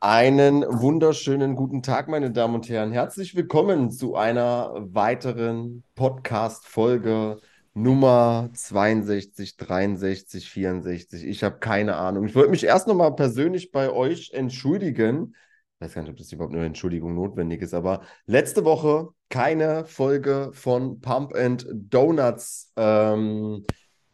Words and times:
Einen 0.00 0.62
wunderschönen 0.62 1.56
guten 1.56 1.82
Tag, 1.82 2.06
meine 2.06 2.30
Damen 2.30 2.54
und 2.54 2.68
Herren. 2.68 2.92
Herzlich 2.92 3.34
willkommen 3.34 3.90
zu 3.90 4.14
einer 4.14 4.72
weiteren 4.94 5.82
Podcast-Folge 5.96 7.40
Nummer 7.74 8.48
62, 8.52 9.56
63, 9.56 10.48
64. 10.48 11.24
Ich 11.24 11.42
habe 11.42 11.58
keine 11.58 11.96
Ahnung. 11.96 12.26
Ich 12.26 12.36
wollte 12.36 12.50
mich 12.50 12.62
erst 12.62 12.86
nochmal 12.86 13.16
persönlich 13.16 13.72
bei 13.72 13.90
euch 13.90 14.30
entschuldigen. 14.32 15.34
Ich 15.74 15.86
weiß 15.86 15.94
gar 15.94 16.02
nicht, 16.02 16.12
ob 16.12 16.16
das 16.16 16.30
überhaupt 16.30 16.54
eine 16.54 16.66
Entschuldigung 16.66 17.16
notwendig 17.16 17.60
ist, 17.62 17.74
aber 17.74 18.02
letzte 18.26 18.64
Woche 18.64 19.08
keine 19.30 19.84
Folge 19.84 20.50
von 20.52 21.00
Pump 21.00 21.34
and 21.34 21.66
Donuts 21.72 22.72
ähm, 22.76 23.66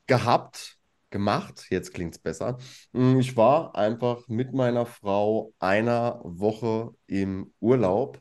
gehabt 0.07 0.79
gemacht. 1.15 1.67
Jetzt 1.71 1.95
klingt 1.95 2.15
es 2.17 2.21
besser. 2.21 2.59
Mm, 2.93 3.19
ich 3.21 3.37
war 3.37 3.77
einfach 3.77 4.27
mit 4.29 4.53
meiner 4.53 4.85
Frau 4.85 5.55
einer 5.61 6.21
Woche 6.25 6.91
im 7.07 7.55
Urlaub 7.61 8.21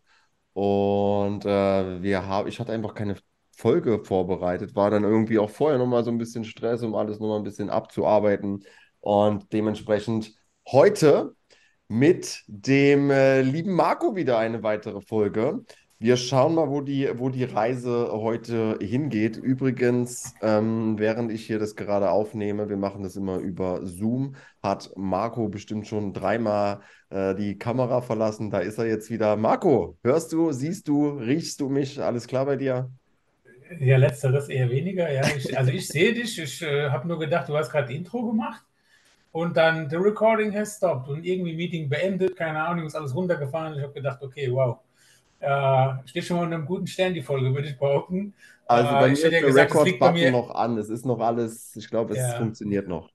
und 0.54 1.44
äh, 1.46 2.02
wir 2.04 2.28
haben, 2.28 2.48
ich 2.48 2.60
hatte 2.60 2.72
einfach 2.72 2.94
keine 2.94 3.18
Folge 3.58 4.04
vorbereitet, 4.06 4.76
war 4.76 4.92
dann 4.92 5.04
irgendwie 5.04 5.40
auch 5.40 5.50
vorher 5.50 5.80
nochmal 5.80 6.04
so 6.04 6.12
ein 6.12 6.20
bisschen 6.20 6.46
Stress, 6.46 6.84
um 6.84 6.94
alles 6.96 7.20
nochmal 7.20 7.40
ein 7.40 7.44
bisschen 7.44 7.72
abzuarbeiten 7.72 8.64
und 9.00 9.52
dementsprechend 9.54 10.36
heute 10.68 11.36
mit 11.88 12.44
dem 12.48 13.10
äh, 13.10 13.42
lieben 13.42 13.74
Marco 13.74 14.16
wieder 14.16 14.38
eine 14.38 14.62
weitere 14.62 15.02
Folge. 15.02 15.66
Wir 16.04 16.18
schauen 16.18 16.56
mal, 16.56 16.70
wo 16.70 16.82
die, 16.82 17.10
wo 17.18 17.30
die 17.30 17.46
Reise 17.46 18.10
heute 18.12 18.78
hingeht. 18.82 19.38
Übrigens, 19.38 20.36
ähm, 20.42 21.00
während 21.00 21.32
ich 21.32 21.46
hier 21.46 21.60
das 21.60 21.78
gerade 21.78 22.12
aufnehme, 22.12 22.68
wir 22.68 22.76
machen 22.76 23.04
das 23.04 23.16
immer 23.16 23.38
über 23.38 23.86
Zoom, 23.86 24.36
hat 24.62 24.92
Marco 24.98 25.48
bestimmt 25.48 25.88
schon 25.88 26.12
dreimal 26.12 26.82
äh, 27.10 27.34
die 27.36 27.58
Kamera 27.58 28.02
verlassen. 28.02 28.52
Da 28.52 28.60
ist 28.60 28.80
er 28.80 28.86
jetzt 28.86 29.12
wieder. 29.12 29.38
Marco, 29.38 29.98
hörst 30.04 30.34
du, 30.34 30.52
siehst 30.52 30.90
du, 30.90 31.08
riechst 31.08 31.62
du 31.62 31.70
mich? 31.70 32.02
Alles 32.02 32.28
klar 32.28 32.48
bei 32.48 32.58
dir? 32.58 32.92
Ja, 33.80 33.96
letzteres 33.96 34.50
eher 34.50 34.70
weniger. 34.70 35.10
Ja. 35.10 35.22
Ich, 35.38 35.58
also 35.58 35.72
ich 35.72 35.88
sehe 35.88 36.14
dich. 36.14 36.38
Ich 36.38 36.62
äh, 36.64 36.90
habe 36.90 37.08
nur 37.08 37.18
gedacht, 37.18 37.48
du 37.48 37.56
hast 37.56 37.72
gerade 37.72 37.94
Intro 37.94 38.28
gemacht 38.28 38.66
und 39.32 39.56
dann 39.56 39.90
the 39.90 39.96
recording 39.96 40.54
has 40.54 40.76
stopped 40.76 41.08
und 41.08 41.24
irgendwie 41.24 41.56
Meeting 41.56 41.88
beendet. 41.88 42.36
Keine 42.36 42.62
Ahnung, 42.62 42.88
ist 42.88 42.96
alles 42.96 43.16
runtergefahren. 43.16 43.78
Ich 43.78 43.84
habe 43.84 43.94
gedacht, 43.94 44.22
okay, 44.22 44.52
wow 44.52 44.80
äh, 45.44 46.08
steht 46.08 46.24
schon 46.24 46.38
mal 46.38 46.48
in 46.48 46.54
einem 46.54 46.66
guten 46.66 46.88
Stern, 46.88 47.14
die 47.14 47.22
Folge, 47.22 47.54
würde 47.54 47.68
ich 47.68 47.78
behaupten. 47.78 48.34
Also 48.66 48.92
bei 48.92 49.06
äh, 49.06 49.08
mir 49.08 49.14
ist 49.14 49.24
der 49.24 49.42
gesagt, 49.42 49.76
Record-Button 49.76 50.32
noch 50.32 50.56
an. 50.56 50.78
Es 50.78 50.90
ist 50.90 51.06
noch 51.06 51.20
alles, 51.20 51.76
ich 51.76 51.90
glaube, 51.90 52.14
es 52.14 52.20
ja. 52.20 52.38
funktioniert 52.38 52.88
noch. 52.88 53.10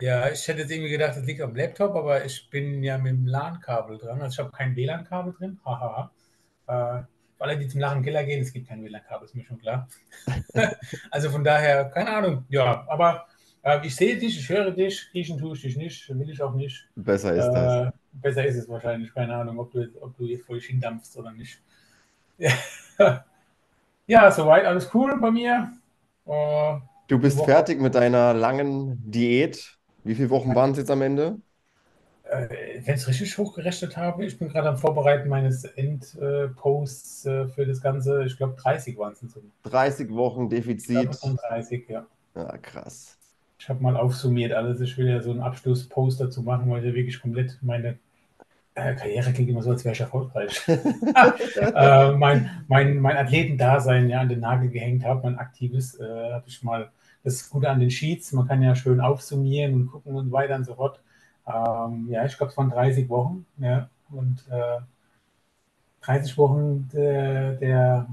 Ja, 0.00 0.30
ich 0.30 0.46
hätte 0.46 0.60
jetzt 0.60 0.70
irgendwie 0.70 0.90
gedacht, 0.90 1.16
es 1.16 1.26
liegt 1.26 1.40
am 1.40 1.54
Laptop, 1.54 1.94
aber 1.94 2.24
ich 2.24 2.48
bin 2.50 2.82
ja 2.82 2.98
mit 2.98 3.12
dem 3.12 3.26
LAN-Kabel 3.26 3.98
dran. 3.98 4.20
Also 4.20 4.34
ich 4.34 4.38
habe 4.38 4.56
kein 4.56 4.76
WLAN-Kabel 4.76 5.34
drin. 5.34 5.58
Haha. 5.64 6.10
äh, 6.66 7.02
für 7.36 7.44
alle, 7.44 7.58
die 7.58 7.68
zum 7.68 7.80
Lachen 7.80 8.02
Keller 8.02 8.24
gehen, 8.24 8.42
es 8.42 8.52
gibt 8.52 8.68
kein 8.68 8.82
WLAN-Kabel, 8.84 9.26
ist 9.26 9.34
mir 9.34 9.44
schon 9.44 9.58
klar. 9.58 9.88
also 11.10 11.30
von 11.30 11.44
daher, 11.44 11.86
keine 11.86 12.10
Ahnung. 12.10 12.44
Ja, 12.48 12.86
aber 12.88 13.26
äh, 13.62 13.86
ich 13.86 13.96
sehe 13.96 14.18
dich, 14.18 14.38
ich 14.38 14.48
höre 14.48 14.70
dich, 14.70 15.08
riechen 15.14 15.38
tue 15.38 15.54
ich 15.54 15.62
dich 15.62 15.76
nicht, 15.76 16.08
will 16.10 16.30
ich 16.30 16.42
auch 16.42 16.54
nicht. 16.54 16.88
Besser 16.94 17.34
ist 17.34 17.50
das. 17.50 17.92
Äh, 18.12 18.18
besser 18.18 18.44
ist 18.46 18.56
es 18.56 18.68
wahrscheinlich, 18.68 19.12
keine 19.14 19.34
Ahnung, 19.36 19.58
ob 19.58 19.72
du, 19.72 19.88
ob 20.00 20.16
du 20.16 20.24
jetzt 20.26 20.44
voll 20.46 20.60
hindampfst 20.60 21.16
oder 21.16 21.32
nicht. 21.32 21.60
Ja, 24.06 24.28
soweit 24.32 24.64
alles 24.64 24.92
cool 24.92 25.20
bei 25.20 25.30
mir. 25.30 25.72
Uh, 26.26 26.80
du 27.06 27.18
bist 27.20 27.38
Woche. 27.38 27.52
fertig 27.52 27.80
mit 27.80 27.94
deiner 27.94 28.34
langen 28.34 28.98
Diät. 29.08 29.78
Wie 30.02 30.16
viele 30.16 30.30
Wochen 30.30 30.54
waren 30.56 30.72
es 30.72 30.78
jetzt 30.78 30.90
am 30.90 31.02
Ende? 31.02 31.40
Äh, 32.24 32.48
Wenn 32.84 32.94
ich 32.94 33.02
es 33.02 33.08
richtig 33.08 33.38
hochgerechnet 33.38 33.96
habe, 33.96 34.24
ich 34.24 34.38
bin 34.38 34.48
gerade 34.48 34.68
am 34.68 34.78
Vorbereiten 34.78 35.28
meines 35.28 35.64
Endposts 35.64 37.26
äh, 37.26 37.46
für 37.48 37.66
das 37.66 37.80
Ganze. 37.80 38.24
Ich 38.24 38.36
glaube, 38.36 38.54
30 38.60 38.98
waren 38.98 39.12
es. 39.12 39.24
30 39.62 40.10
Wochen 40.10 40.48
Defizit. 40.48 41.20
30, 41.22 41.88
ja. 41.88 42.06
Ja, 42.34 42.56
krass. 42.58 43.19
Ich 43.60 43.68
habe 43.68 43.82
mal 43.82 43.94
aufsummiert 43.94 44.52
alles. 44.52 44.80
Ich 44.80 44.96
will 44.96 45.06
ja 45.06 45.20
so 45.20 45.30
einen 45.30 45.42
Abschlusspost 45.42 46.18
dazu 46.18 46.42
machen, 46.42 46.70
weil 46.70 46.80
ich 46.80 46.86
ja 46.86 46.94
wirklich 46.94 47.20
komplett 47.20 47.58
meine 47.60 47.98
äh, 48.74 48.94
Karriere 48.94 49.32
klingt 49.34 49.50
immer 49.50 49.62
so, 49.62 49.70
als 49.70 49.84
wäre 49.84 49.92
ich 49.92 50.00
erfolgreich. 50.00 50.62
äh, 50.66 52.12
mein, 52.12 52.50
mein, 52.68 52.98
mein 53.00 53.18
Athletendasein 53.18 54.08
ja, 54.08 54.20
an 54.20 54.30
den 54.30 54.40
Nagel 54.40 54.70
gehängt 54.70 55.04
habe, 55.04 55.24
mein 55.24 55.38
aktives, 55.38 56.00
äh, 56.00 56.32
habe 56.32 56.44
ich 56.46 56.62
mal 56.62 56.90
das 57.22 57.50
Gute 57.50 57.68
an 57.68 57.80
den 57.80 57.90
Sheets. 57.90 58.32
Man 58.32 58.48
kann 58.48 58.62
ja 58.62 58.74
schön 58.74 58.98
aufsummieren 58.98 59.74
und 59.74 59.86
gucken 59.88 60.14
und 60.16 60.32
weiter 60.32 60.56
und 60.56 60.64
so 60.64 60.74
fort. 60.74 60.98
Ähm, 61.46 62.08
ja, 62.10 62.24
ich 62.24 62.38
glaube, 62.38 62.52
es 62.52 62.56
waren 62.56 62.70
30 62.70 63.10
Wochen. 63.10 63.44
Ja, 63.58 63.90
und 64.10 64.42
äh, 64.50 64.80
30 66.00 66.38
Wochen 66.38 66.88
der, 66.94 67.56
der, 67.56 68.08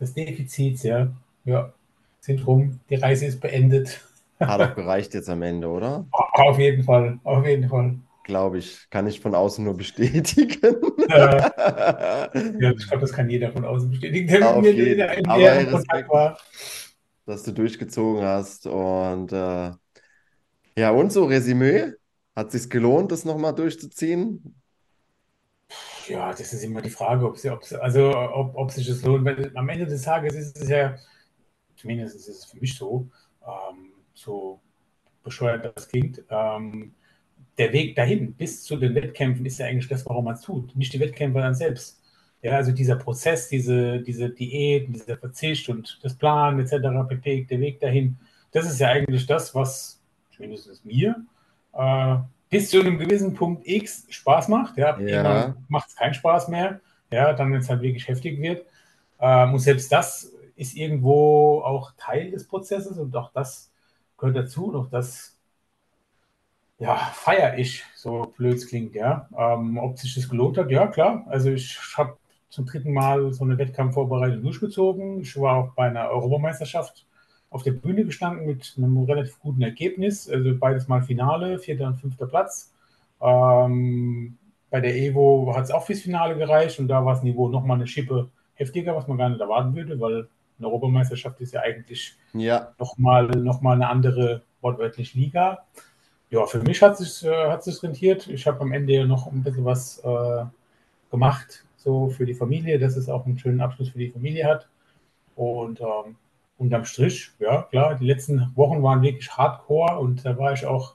des 0.00 0.14
Defizits, 0.14 0.82
ja, 0.82 1.08
ja, 1.44 1.74
sind 2.20 2.46
rum. 2.46 2.80
Die 2.88 2.94
Reise 2.94 3.26
ist 3.26 3.38
beendet. 3.40 4.00
Hat 4.40 4.60
auch 4.60 4.74
gereicht 4.74 5.14
jetzt 5.14 5.28
am 5.28 5.42
Ende, 5.42 5.68
oder? 5.68 6.06
Auf 6.10 6.58
jeden 6.58 6.82
Fall, 6.82 7.20
auf 7.24 7.46
jeden 7.46 7.68
Fall 7.68 8.00
glaube 8.30 8.58
ich. 8.58 8.88
Kann 8.90 9.06
ich 9.06 9.20
von 9.20 9.34
außen 9.34 9.64
nur 9.64 9.76
bestätigen. 9.76 10.76
Ja, 11.08 11.50
ja 12.60 12.70
ich 12.70 12.86
glaube, 12.86 13.00
das 13.00 13.12
kann 13.12 13.28
jeder 13.28 13.50
von 13.50 13.64
außen 13.64 13.90
bestätigen, 13.90 14.28
der 14.28 14.60
mit 14.60 14.76
mir 14.76 14.92
in, 14.92 15.18
in 15.18 15.26
Aber 15.26 15.64
Kontakt 15.64 16.08
war. 16.08 16.38
Dass 17.26 17.42
du 17.42 17.52
durchgezogen 17.52 18.24
hast. 18.24 18.66
Und 18.66 19.32
äh, 19.32 19.72
ja, 20.76 20.90
und 20.90 21.12
so 21.12 21.24
Resümee? 21.24 21.92
Hat 22.36 22.54
es 22.54 22.62
sich 22.62 22.70
gelohnt, 22.70 23.10
das 23.10 23.24
nochmal 23.24 23.54
durchzuziehen? 23.54 24.54
Ja, 26.06 26.30
das 26.30 26.52
ist 26.52 26.62
immer 26.62 26.80
die 26.80 26.90
Frage, 26.90 27.26
ob, 27.26 27.36
sie, 27.36 27.50
ob, 27.50 27.62
also, 27.80 28.16
ob, 28.16 28.56
ob 28.56 28.70
sich 28.70 28.86
das 28.86 29.02
lohnt. 29.02 29.24
Weil 29.24 29.50
am 29.56 29.68
Ende 29.68 29.86
des 29.86 30.02
Tages 30.02 30.34
ist 30.34 30.56
es 30.56 30.68
ja, 30.68 30.96
zumindest 31.76 32.14
ist 32.14 32.28
es 32.28 32.44
für 32.44 32.58
mich 32.58 32.76
so, 32.76 33.08
ähm, 33.44 33.90
so 34.20 34.60
bescheuert 35.22 35.72
das 35.76 35.88
klingt, 35.88 36.22
ähm, 36.30 36.94
der 37.58 37.72
Weg 37.72 37.94
dahin 37.94 38.34
bis 38.34 38.64
zu 38.64 38.76
den 38.76 38.94
Wettkämpfen 38.94 39.44
ist 39.44 39.58
ja 39.58 39.66
eigentlich 39.66 39.88
das, 39.88 40.06
warum 40.06 40.24
man 40.24 40.34
es 40.34 40.42
tut, 40.42 40.74
nicht 40.76 40.92
die 40.92 41.00
Wettkämpfe 41.00 41.40
dann 41.40 41.54
selbst. 41.54 42.00
Ja, 42.42 42.52
also 42.52 42.72
dieser 42.72 42.96
Prozess, 42.96 43.48
diese, 43.48 44.00
diese 44.00 44.30
Diät, 44.30 44.88
dieser 44.88 45.18
Verzicht 45.18 45.68
und 45.68 45.98
das 46.02 46.14
Plan 46.14 46.58
etc., 46.58 46.76
pp, 47.06 47.44
der 47.44 47.60
Weg 47.60 47.80
dahin, 47.80 48.16
das 48.52 48.64
ist 48.66 48.80
ja 48.80 48.88
eigentlich 48.88 49.26
das, 49.26 49.54
was 49.54 50.02
zumindest 50.34 50.84
mir 50.86 51.16
äh, 51.74 52.16
bis 52.48 52.70
zu 52.70 52.80
einem 52.80 52.98
gewissen 52.98 53.34
Punkt 53.34 53.66
X 53.66 54.06
Spaß 54.08 54.48
macht. 54.48 54.78
Ja, 54.78 54.98
ja. 54.98 55.54
macht 55.68 55.88
es 55.88 55.96
keinen 55.96 56.14
Spaß 56.14 56.48
mehr. 56.48 56.80
Ja, 57.12 57.32
dann, 57.32 57.52
wenn 57.52 57.60
es 57.60 57.68
halt 57.68 57.82
wirklich 57.82 58.08
heftig 58.08 58.40
wird. 58.40 58.64
Ähm, 59.20 59.52
und 59.52 59.58
selbst 59.58 59.92
das 59.92 60.32
ist 60.56 60.76
irgendwo 60.76 61.60
auch 61.60 61.92
Teil 61.96 62.30
des 62.30 62.46
Prozesses 62.46 62.98
und 62.98 63.14
auch 63.16 63.32
das 63.32 63.69
gehört 64.20 64.36
dazu. 64.36 64.74
Auch 64.74 64.88
das 64.88 65.36
ja, 66.78 66.96
feiere 66.96 67.58
ich, 67.58 67.84
so 67.94 68.32
blöd 68.36 68.56
es 68.56 68.68
klingt, 68.68 68.94
ja. 68.94 69.28
Ähm, 69.36 69.78
ob 69.78 69.98
sich 69.98 70.14
das 70.14 70.28
gelohnt 70.28 70.56
hat, 70.56 70.70
ja, 70.70 70.86
klar. 70.86 71.24
Also 71.28 71.50
ich 71.50 71.78
habe 71.96 72.16
zum 72.48 72.66
dritten 72.66 72.92
Mal 72.92 73.32
so 73.32 73.44
eine 73.44 73.58
Wettkampfvorbereitung 73.58 74.42
durchgezogen. 74.42 75.20
Ich 75.20 75.38
war 75.38 75.56
auch 75.56 75.74
bei 75.74 75.88
einer 75.88 76.08
Europameisterschaft 76.08 77.06
auf 77.50 77.62
der 77.64 77.72
Bühne 77.72 78.04
gestanden 78.04 78.46
mit 78.46 78.74
einem 78.76 78.98
relativ 79.04 79.38
guten 79.40 79.62
Ergebnis. 79.62 80.28
Also 80.28 80.56
beides 80.58 80.88
mal 80.88 81.02
Finale, 81.02 81.58
vierter 81.58 81.88
und 81.88 81.96
fünfter 82.00 82.26
Platz. 82.26 82.72
Ähm, 83.20 84.38
bei 84.70 84.80
der 84.80 84.96
Evo 84.96 85.52
hat 85.54 85.64
es 85.64 85.70
auch 85.70 85.84
fürs 85.84 86.00
Finale 86.00 86.36
gereicht 86.36 86.78
und 86.78 86.88
da 86.88 87.04
war 87.04 87.14
das 87.14 87.22
Niveau 87.22 87.48
nochmal 87.48 87.76
eine 87.76 87.86
Schippe 87.86 88.30
heftiger, 88.54 88.96
was 88.96 89.08
man 89.08 89.18
gar 89.18 89.28
nicht 89.28 89.40
erwarten 89.40 89.74
würde, 89.74 90.00
weil 90.00 90.28
eine 90.60 90.68
Europameisterschaft 90.68 91.40
ist 91.40 91.52
ja 91.52 91.60
eigentlich 91.62 92.16
ja. 92.32 92.72
nochmal 92.78 93.26
noch 93.26 93.60
mal 93.60 93.74
eine 93.74 93.88
andere 93.88 94.42
wortwörtlich 94.60 95.14
Liga 95.14 95.64
ja, 96.30 96.46
für 96.46 96.60
mich 96.60 96.80
hat 96.80 97.00
es 97.00 97.22
äh, 97.24 97.48
hat 97.48 97.64
sich 97.64 97.82
rentiert. 97.82 98.28
Ich 98.28 98.46
habe 98.46 98.60
am 98.60 98.72
Ende 98.72 99.04
noch 99.04 99.26
ein 99.26 99.42
bisschen 99.42 99.64
was 99.64 99.98
äh, 99.98 100.44
gemacht, 101.10 101.64
so 101.76 102.08
für 102.08 102.24
die 102.24 102.34
Familie, 102.34 102.78
dass 102.78 102.96
es 102.96 103.08
auch 103.08 103.26
einen 103.26 103.38
schönen 103.38 103.60
Abschluss 103.60 103.90
für 103.90 103.98
die 103.98 104.10
Familie 104.10 104.46
hat. 104.46 104.68
Und 105.34 105.80
ähm, 105.80 106.16
unterm 106.56 106.84
Strich, 106.84 107.32
ja, 107.40 107.62
klar, 107.62 107.96
die 107.96 108.06
letzten 108.06 108.52
Wochen 108.54 108.82
waren 108.82 109.02
wirklich 109.02 109.36
hardcore 109.36 109.98
und 109.98 110.24
da 110.24 110.38
war 110.38 110.52
ich 110.52 110.66
auch 110.66 110.94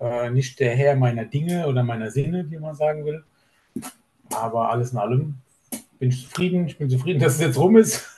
äh, 0.00 0.30
nicht 0.30 0.60
der 0.60 0.74
Herr 0.76 0.96
meiner 0.96 1.26
Dinge 1.26 1.66
oder 1.66 1.82
meiner 1.82 2.10
Sinne, 2.10 2.50
wie 2.50 2.58
man 2.58 2.74
sagen 2.74 3.04
will. 3.04 3.22
Aber 4.32 4.70
alles 4.70 4.92
in 4.92 4.98
allem 4.98 5.34
bin 5.98 6.08
ich 6.08 6.22
zufrieden. 6.26 6.66
Ich 6.66 6.78
bin 6.78 6.88
zufrieden, 6.88 7.20
dass 7.22 7.34
es 7.34 7.40
jetzt 7.40 7.58
rum 7.58 7.76
ist. 7.76 8.08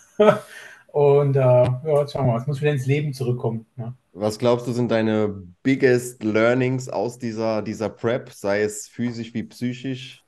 Und 0.97 1.37
äh, 1.37 1.41
ja, 1.41 1.83
jetzt 1.85 2.15
schauen 2.15 2.25
wir 2.25 2.33
mal, 2.33 2.41
es 2.41 2.47
muss 2.47 2.63
wieder 2.63 2.73
ins 2.73 2.87
Leben 2.87 3.13
zurückkommen. 3.13 3.67
Ne? 3.77 3.93
Was 4.15 4.39
glaubst 4.39 4.67
du, 4.67 4.73
sind 4.73 4.91
deine 4.91 5.43
biggest 5.63 6.25
learnings 6.25 6.89
aus 6.89 7.19
dieser, 7.19 7.61
dieser 7.61 7.91
Prep, 7.91 8.31
sei 8.33 8.63
es 8.63 8.89
physisch 8.89 9.35
wie 9.35 9.43
psychisch? 9.43 10.25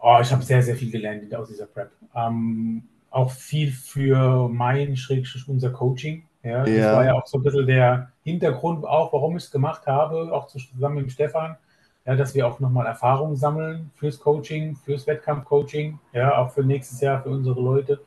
Oh, 0.00 0.18
ich 0.20 0.32
habe 0.32 0.42
sehr, 0.42 0.64
sehr 0.64 0.74
viel 0.74 0.90
gelernt 0.90 1.32
aus 1.32 1.46
dieser 1.46 1.66
Prep. 1.66 1.92
Ähm, 2.16 2.88
auch 3.10 3.30
viel 3.30 3.70
für 3.70 4.48
mein, 4.48 4.96
Schrägstrich, 4.96 5.48
unser 5.48 5.70
Coaching. 5.70 6.24
Ja, 6.42 6.64
das 6.64 6.70
ja. 6.70 6.96
war 6.96 7.04
ja 7.04 7.14
auch 7.14 7.26
so 7.28 7.38
ein 7.38 7.44
bisschen 7.44 7.68
der 7.68 8.10
Hintergrund, 8.24 8.84
auch 8.84 9.12
warum 9.12 9.36
ich 9.36 9.44
es 9.44 9.52
gemacht 9.52 9.86
habe, 9.86 10.32
auch 10.32 10.48
zusammen 10.48 11.02
mit 11.02 11.12
Stefan. 11.12 11.56
ja, 12.04 12.16
dass 12.16 12.34
wir 12.34 12.48
auch 12.48 12.58
nochmal 12.58 12.86
Erfahrung 12.86 13.36
sammeln 13.36 13.92
fürs 13.94 14.18
Coaching, 14.18 14.74
fürs 14.74 15.06
Wettkampfcoaching, 15.06 16.00
ja, 16.12 16.36
auch 16.36 16.50
für 16.50 16.64
nächstes 16.64 17.00
Jahr 17.00 17.22
für 17.22 17.28
unsere 17.28 17.60
Leute. 17.60 18.00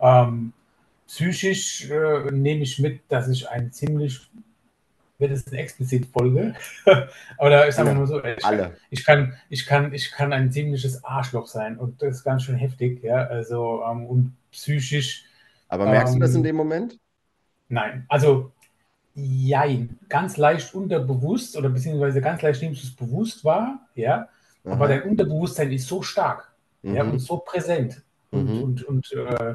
Ähm, 0.00 0.52
psychisch 1.06 1.90
äh, 1.90 2.30
nehme 2.30 2.62
ich 2.62 2.78
mit, 2.78 3.00
dass 3.08 3.28
ich 3.28 3.48
ein 3.48 3.72
ziemlich 3.72 4.28
wird 5.18 5.32
es 5.32 5.46
eine 5.46 5.58
explizit 5.58 6.06
Folge. 6.06 6.54
Da 7.38 7.64
ist 7.64 7.78
einfach 7.78 7.94
nur 7.94 8.06
so, 8.06 8.22
ich, 8.22 8.44
Alle. 8.44 8.76
ich, 8.90 9.04
kann, 9.04 9.34
ich, 9.48 9.66
kann, 9.66 9.92
ich 9.92 10.10
kann 10.10 10.32
ein 10.32 10.52
ziemliches 10.52 11.04
Arschloch 11.04 11.46
sein 11.46 11.78
und 11.78 12.02
das 12.02 12.16
ist 12.16 12.24
ganz 12.24 12.42
schön 12.42 12.56
heftig, 12.56 13.02
ja. 13.02 13.26
Also 13.26 13.82
ähm, 13.88 14.06
und 14.06 14.36
psychisch. 14.50 15.24
Aber 15.68 15.86
merkst 15.86 16.14
ähm, 16.14 16.20
du 16.20 16.26
das 16.26 16.34
in 16.34 16.38
ähm, 16.38 16.44
dem 16.44 16.56
Moment? 16.56 16.98
Nein, 17.68 18.04
also 18.08 18.52
jein, 19.14 19.98
ganz 20.08 20.36
leicht 20.36 20.74
unterbewusst 20.74 21.56
oder 21.56 21.70
beziehungsweise 21.70 22.20
ganz 22.20 22.42
leicht 22.42 22.62
nimmst 22.62 22.82
du 22.82 22.86
es 22.86 22.94
bewusst 22.94 23.44
wahr, 23.44 23.80
ja. 23.94 24.28
Aha. 24.64 24.72
Aber 24.72 24.88
dein 24.88 25.02
Unterbewusstsein 25.02 25.72
ist 25.72 25.86
so 25.86 26.02
stark 26.02 26.52
mhm. 26.82 26.94
ja, 26.94 27.04
und 27.04 27.18
so 27.20 27.38
präsent. 27.38 28.02
Und, 28.30 28.46
mhm. 28.46 28.62
und, 28.62 28.82
und 28.82 29.12
äh, 29.12 29.54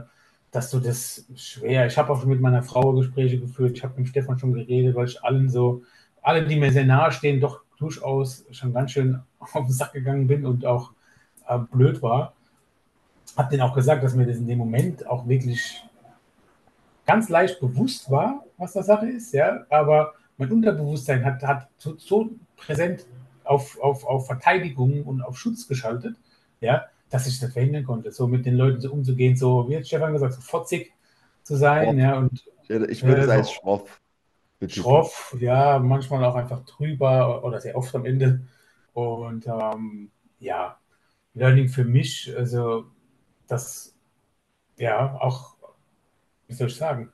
dass 0.51 0.69
du 0.69 0.79
das 0.79 1.25
schwer. 1.35 1.87
Ich 1.87 1.97
habe 1.97 2.11
auch 2.11 2.19
schon 2.19 2.29
mit 2.29 2.41
meiner 2.41 2.61
Frau 2.61 2.93
Gespräche 2.93 3.39
geführt. 3.39 3.77
Ich 3.77 3.83
habe 3.83 3.99
mit 3.99 4.09
Stefan 4.09 4.37
schon 4.37 4.53
geredet, 4.53 4.95
weil 4.95 5.07
ich 5.07 5.23
allen 5.23 5.49
so, 5.49 5.83
alle, 6.21 6.45
die 6.45 6.57
mir 6.57 6.71
sehr 6.71 6.85
nahe 6.85 7.11
stehen, 7.11 7.39
doch 7.39 7.61
durchaus 7.77 8.45
schon 8.51 8.73
ganz 8.73 8.91
schön 8.91 9.21
auf 9.39 9.51
den 9.53 9.71
Sack 9.71 9.93
gegangen 9.93 10.27
bin 10.27 10.45
und 10.45 10.65
auch 10.65 10.91
äh, 11.47 11.57
blöd 11.57 12.01
war. 12.01 12.33
Habe 13.37 13.49
denen 13.49 13.61
auch 13.61 13.73
gesagt, 13.73 14.03
dass 14.03 14.13
mir 14.13 14.25
das 14.25 14.37
in 14.37 14.47
dem 14.47 14.57
Moment 14.57 15.07
auch 15.07 15.27
wirklich 15.27 15.83
ganz 17.05 17.29
leicht 17.29 17.59
bewusst 17.59 18.11
war, 18.11 18.45
was 18.57 18.73
das 18.73 18.85
Sache 18.85 19.07
ist, 19.07 19.33
ja, 19.33 19.65
aber 19.69 20.13
mein 20.37 20.51
Unterbewusstsein 20.51 21.25
hat, 21.25 21.41
hat 21.43 21.67
so, 21.77 21.95
so 21.97 22.29
präsent 22.57 23.05
auf, 23.43 23.79
auf, 23.81 24.05
auf 24.05 24.27
Verteidigung 24.27 25.03
und 25.03 25.21
auf 25.21 25.37
Schutz 25.37 25.67
geschaltet, 25.67 26.15
ja, 26.59 26.85
dass 27.11 27.27
ich 27.27 27.39
das 27.39 27.53
verhindern 27.53 27.83
konnte, 27.83 28.11
so 28.11 28.25
mit 28.25 28.45
den 28.45 28.55
Leuten 28.55 28.79
so 28.79 28.91
umzugehen, 28.91 29.35
so 29.35 29.69
wie 29.69 29.77
hat 29.77 29.85
Stefan 29.85 30.13
gesagt, 30.13 30.33
so 30.33 30.41
fotzig 30.41 30.93
zu 31.43 31.57
sein. 31.57 31.99
Ja, 31.99 32.17
und, 32.17 32.43
ich 32.67 33.03
würde 33.03 33.21
äh, 33.21 33.23
es 33.25 33.29
als 33.29 33.51
schroff. 33.51 34.01
Schroff, 34.67 35.35
ja, 35.39 35.77
manchmal 35.79 36.23
auch 36.23 36.35
einfach 36.35 36.63
drüber 36.65 37.43
oder 37.43 37.59
sehr 37.59 37.75
oft 37.75 37.93
am 37.95 38.05
Ende. 38.05 38.41
Und 38.93 39.45
ähm, 39.45 40.09
ja, 40.39 40.77
Learning 41.33 41.67
für 41.67 41.83
mich, 41.83 42.31
also 42.35 42.85
das, 43.47 43.93
ja, 44.77 45.17
auch, 45.19 45.55
wie 46.47 46.53
soll 46.53 46.67
ich 46.67 46.75
sagen, 46.75 47.11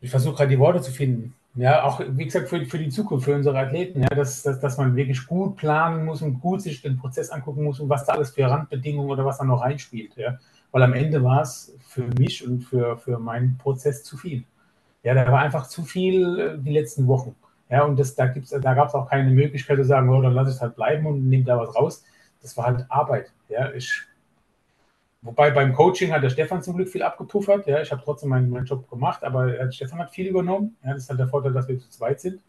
ich 0.00 0.10
versuche 0.10 0.36
gerade 0.36 0.50
die 0.50 0.58
Worte 0.58 0.80
zu 0.80 0.92
finden. 0.92 1.34
Ja, 1.54 1.82
auch 1.82 2.00
wie 2.06 2.24
gesagt 2.24 2.48
für, 2.48 2.64
für 2.64 2.78
die 2.78 2.90
Zukunft, 2.90 3.24
für 3.24 3.34
unsere 3.34 3.58
Athleten, 3.58 4.02
ja, 4.02 4.08
dass, 4.08 4.42
dass, 4.42 4.60
dass 4.60 4.78
man 4.78 4.94
wirklich 4.94 5.26
gut 5.26 5.56
planen 5.56 6.04
muss 6.04 6.22
und 6.22 6.40
gut 6.40 6.62
sich 6.62 6.80
den 6.80 6.96
Prozess 6.96 7.30
angucken 7.30 7.64
muss 7.64 7.80
und 7.80 7.88
was 7.88 8.06
da 8.06 8.12
alles 8.12 8.30
für 8.30 8.48
Randbedingungen 8.48 9.10
oder 9.10 9.24
was 9.24 9.38
da 9.38 9.44
noch 9.44 9.62
reinspielt. 9.62 10.16
Ja. 10.16 10.38
Weil 10.70 10.84
am 10.84 10.92
Ende 10.92 11.24
war 11.24 11.42
es 11.42 11.76
für 11.88 12.06
mich 12.18 12.46
und 12.46 12.62
für, 12.62 12.96
für 12.98 13.18
meinen 13.18 13.58
Prozess 13.58 14.04
zu 14.04 14.16
viel. 14.16 14.44
Ja, 15.02 15.14
da 15.14 15.30
war 15.32 15.40
einfach 15.40 15.66
zu 15.66 15.82
viel 15.82 16.38
äh, 16.38 16.58
die 16.58 16.72
letzten 16.72 17.08
Wochen. 17.08 17.34
Ja, 17.68 17.82
und 17.82 17.98
das, 17.98 18.14
da, 18.14 18.26
da 18.26 18.74
gab 18.74 18.88
es 18.88 18.94
auch 18.94 19.08
keine 19.08 19.30
Möglichkeit 19.30 19.78
zu 19.78 19.84
sagen, 19.84 20.08
oh, 20.08 20.22
dann 20.22 20.34
lass 20.34 20.48
es 20.48 20.60
halt 20.60 20.76
bleiben 20.76 21.06
und 21.06 21.28
nehme 21.28 21.44
da 21.44 21.58
was 21.58 21.74
raus. 21.74 22.04
Das 22.42 22.56
war 22.56 22.66
halt 22.66 22.86
Arbeit. 22.88 23.32
Ja, 23.48 23.72
ich 23.72 24.02
Wobei 25.22 25.50
beim 25.50 25.74
Coaching 25.74 26.12
hat 26.12 26.22
der 26.22 26.30
Stefan 26.30 26.62
zum 26.62 26.76
Glück 26.76 26.88
viel 26.88 27.02
abgepuffert. 27.02 27.66
Ja, 27.66 27.82
ich 27.82 27.92
habe 27.92 28.00
trotzdem 28.02 28.30
meinen, 28.30 28.48
meinen, 28.48 28.64
Job 28.64 28.88
gemacht, 28.88 29.22
aber 29.22 29.48
der 29.48 29.70
Stefan 29.70 29.98
hat 29.98 30.10
viel 30.10 30.26
übernommen. 30.26 30.76
Ja, 30.82 30.94
das 30.94 31.04
ist 31.04 31.10
halt 31.10 31.20
der 31.20 31.28
Vorteil, 31.28 31.52
dass 31.52 31.68
wir 31.68 31.78
zu 31.78 31.90
zweit 31.90 32.20
sind. 32.20 32.42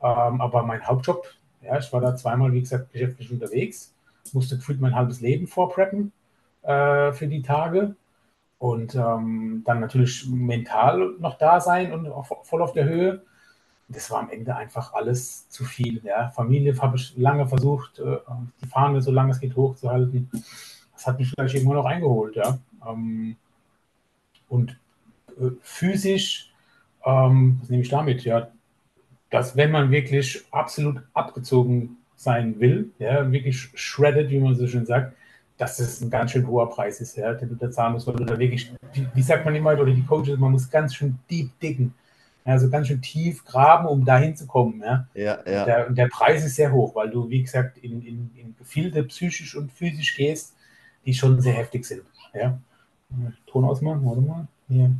Ähm, 0.00 0.40
aber 0.40 0.62
mein 0.62 0.86
Hauptjob, 0.86 1.26
ja, 1.62 1.78
ich 1.78 1.92
war 1.92 2.00
da 2.00 2.14
zweimal, 2.14 2.52
wie 2.52 2.60
gesagt, 2.60 2.92
geschäftlich 2.92 3.32
unterwegs, 3.32 3.92
musste 4.32 4.56
gefühlt 4.56 4.80
mein 4.80 4.94
halbes 4.94 5.20
Leben 5.20 5.48
vorpreppen 5.48 6.12
äh, 6.62 7.12
für 7.12 7.26
die 7.26 7.42
Tage 7.42 7.96
und 8.58 8.94
ähm, 8.94 9.62
dann 9.64 9.80
natürlich 9.80 10.28
mental 10.28 11.14
noch 11.18 11.38
da 11.38 11.60
sein 11.60 11.92
und 11.92 12.08
voll 12.44 12.62
auf 12.62 12.72
der 12.72 12.84
Höhe. 12.84 13.22
Das 13.88 14.10
war 14.10 14.20
am 14.20 14.30
Ende 14.30 14.54
einfach 14.54 14.94
alles 14.94 15.48
zu 15.48 15.64
viel. 15.64 16.02
Ja. 16.04 16.30
Familie 16.30 16.76
habe 16.80 16.96
ich 16.96 17.16
lange 17.16 17.46
versucht, 17.48 17.98
äh, 17.98 18.18
die 18.62 18.68
Fahne 18.68 19.02
so 19.02 19.10
lange 19.10 19.32
es 19.32 19.40
geht 19.40 19.56
hochzuhalten 19.56 20.30
das 21.06 21.12
hat 21.12 21.20
mich 21.20 21.30
vielleicht 21.30 21.54
irgendwann 21.54 21.76
noch 21.76 21.84
eingeholt, 21.84 22.34
ja. 22.34 22.58
Ähm, 22.86 23.36
und 24.48 24.78
äh, 25.40 25.50
physisch, 25.62 26.52
ähm, 27.04 27.58
was 27.60 27.70
nehme 27.70 27.82
ich 27.82 27.88
damit? 27.88 28.24
Ja, 28.24 28.48
dass 29.30 29.56
wenn 29.56 29.70
man 29.70 29.90
wirklich 29.90 30.44
absolut 30.50 31.02
abgezogen 31.14 31.98
sein 32.16 32.58
will, 32.58 32.90
ja, 32.98 33.30
wirklich 33.30 33.68
shredded, 33.74 34.30
wie 34.30 34.40
man 34.40 34.56
so 34.56 34.66
schön 34.66 34.86
sagt, 34.86 35.14
dass 35.58 35.76
das 35.76 36.00
ein 36.00 36.10
ganz 36.10 36.32
schön 36.32 36.46
hoher 36.46 36.68
Preis 36.68 37.00
ist, 37.00 37.16
ja, 37.16 37.32
den 37.34 37.50
du 37.50 37.54
da 37.54 37.70
zahlen 37.70 37.92
musst, 37.92 38.06
weil 38.06 38.16
du 38.16 38.24
da 38.24 38.38
wirklich, 38.38 38.72
wie, 38.92 39.06
wie 39.14 39.22
sagt 39.22 39.44
man 39.44 39.54
immer, 39.54 39.78
oder 39.78 39.92
die 39.92 40.04
Coaches, 40.04 40.38
man 40.38 40.52
muss 40.52 40.68
ganz 40.68 40.94
schön 40.94 41.18
deep 41.30 41.58
dicken, 41.60 41.94
also 42.44 42.68
ganz 42.68 42.88
schön 42.88 43.00
tief 43.00 43.44
graben, 43.44 43.86
um 43.86 44.04
da 44.04 44.18
hinzukommen. 44.18 44.80
Ja. 44.80 45.06
Ja, 45.14 45.38
ja. 45.46 45.64
Der, 45.64 45.90
der 45.90 46.08
Preis 46.08 46.44
ist 46.44 46.56
sehr 46.56 46.72
hoch, 46.72 46.94
weil 46.94 47.10
du, 47.10 47.28
wie 47.28 47.42
gesagt, 47.42 47.78
in, 47.78 48.02
in, 48.02 48.30
in 48.36 48.56
Gefilde 48.58 49.04
psychisch 49.04 49.56
und 49.56 49.72
physisch 49.72 50.16
gehst, 50.16 50.55
die 51.06 51.14
schon 51.14 51.40
sehr 51.40 51.54
heftig 51.54 51.84
sind. 51.84 52.02
Ja? 52.34 52.58
Ton 53.46 53.64
ausmachen, 53.64 54.04
warte 54.04 54.20
mal. 54.20 54.48
Hier. 54.68 54.90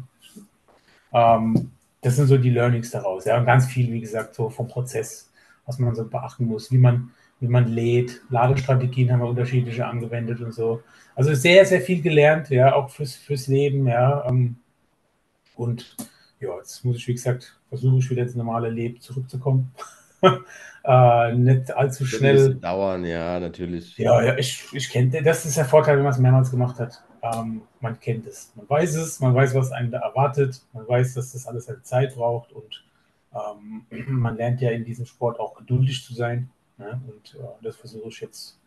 Ähm, 1.12 1.70
das 2.00 2.16
sind 2.16 2.28
so 2.28 2.38
die 2.38 2.50
Learnings 2.50 2.90
daraus. 2.90 3.24
Ja? 3.24 3.38
Und 3.38 3.46
ganz 3.46 3.66
viel, 3.66 3.92
wie 3.92 4.00
gesagt, 4.00 4.34
so 4.34 4.48
vom 4.48 4.68
Prozess, 4.68 5.30
was 5.66 5.78
man 5.78 5.94
so 5.94 6.08
beachten 6.08 6.46
muss, 6.46 6.70
wie 6.70 6.78
man, 6.78 7.10
wie 7.40 7.48
man 7.48 7.66
lädt. 7.68 8.22
Ladestrategien 8.30 9.12
haben 9.12 9.20
wir 9.20 9.28
unterschiedliche 9.28 9.86
angewendet 9.86 10.40
und 10.40 10.54
so. 10.54 10.82
Also 11.14 11.34
sehr, 11.34 11.66
sehr 11.66 11.80
viel 11.80 12.00
gelernt, 12.02 12.50
ja, 12.50 12.74
auch 12.74 12.90
fürs, 12.90 13.14
fürs 13.14 13.48
Leben, 13.48 13.86
ja. 13.86 14.24
Ähm, 14.28 14.56
und 15.56 15.96
ja, 16.38 16.56
jetzt 16.58 16.84
muss 16.84 16.98
ich, 16.98 17.08
wie 17.08 17.14
gesagt, 17.14 17.58
versuche 17.68 17.98
ich 17.98 18.10
wieder 18.10 18.22
ins 18.22 18.34
normale 18.34 18.70
Leben 18.70 19.00
zurückzukommen. 19.00 19.72
äh, 20.84 21.32
nicht 21.34 21.70
allzu 21.76 22.04
schnell. 22.04 22.54
dauern, 22.54 23.04
ja, 23.04 23.40
natürlich. 23.40 23.96
Ja, 23.98 24.22
ja, 24.22 24.38
ich, 24.38 24.64
ich 24.72 24.90
kenne 24.90 25.22
das 25.22 25.44
ist 25.44 25.56
der 25.56 25.64
Vorteil, 25.64 25.96
wenn 25.96 26.04
man 26.04 26.12
es 26.12 26.18
mehrmals 26.18 26.50
gemacht 26.50 26.78
hat. 26.78 27.02
Ähm, 27.22 27.62
man 27.80 27.98
kennt 27.98 28.26
es. 28.26 28.52
Man 28.54 28.68
weiß 28.68 28.94
es, 28.94 29.20
man 29.20 29.34
weiß, 29.34 29.54
was 29.54 29.72
einen 29.72 29.90
da 29.90 29.98
erwartet, 29.98 30.62
man 30.72 30.86
weiß, 30.86 31.14
dass 31.14 31.32
das 31.32 31.46
alles 31.46 31.68
eine 31.68 31.82
Zeit 31.82 32.14
braucht 32.14 32.52
und 32.52 32.84
ähm, 33.34 33.86
man 34.08 34.36
lernt 34.36 34.60
ja 34.60 34.70
in 34.70 34.84
diesem 34.84 35.06
Sport 35.06 35.40
auch 35.40 35.54
geduldig 35.54 36.04
zu 36.04 36.14
sein. 36.14 36.50
Ne? 36.78 37.00
Und 37.06 37.40
äh, 37.40 37.46
das 37.62 37.76
versuche 37.76 38.08
ich 38.08 38.20
jetzt 38.20 38.58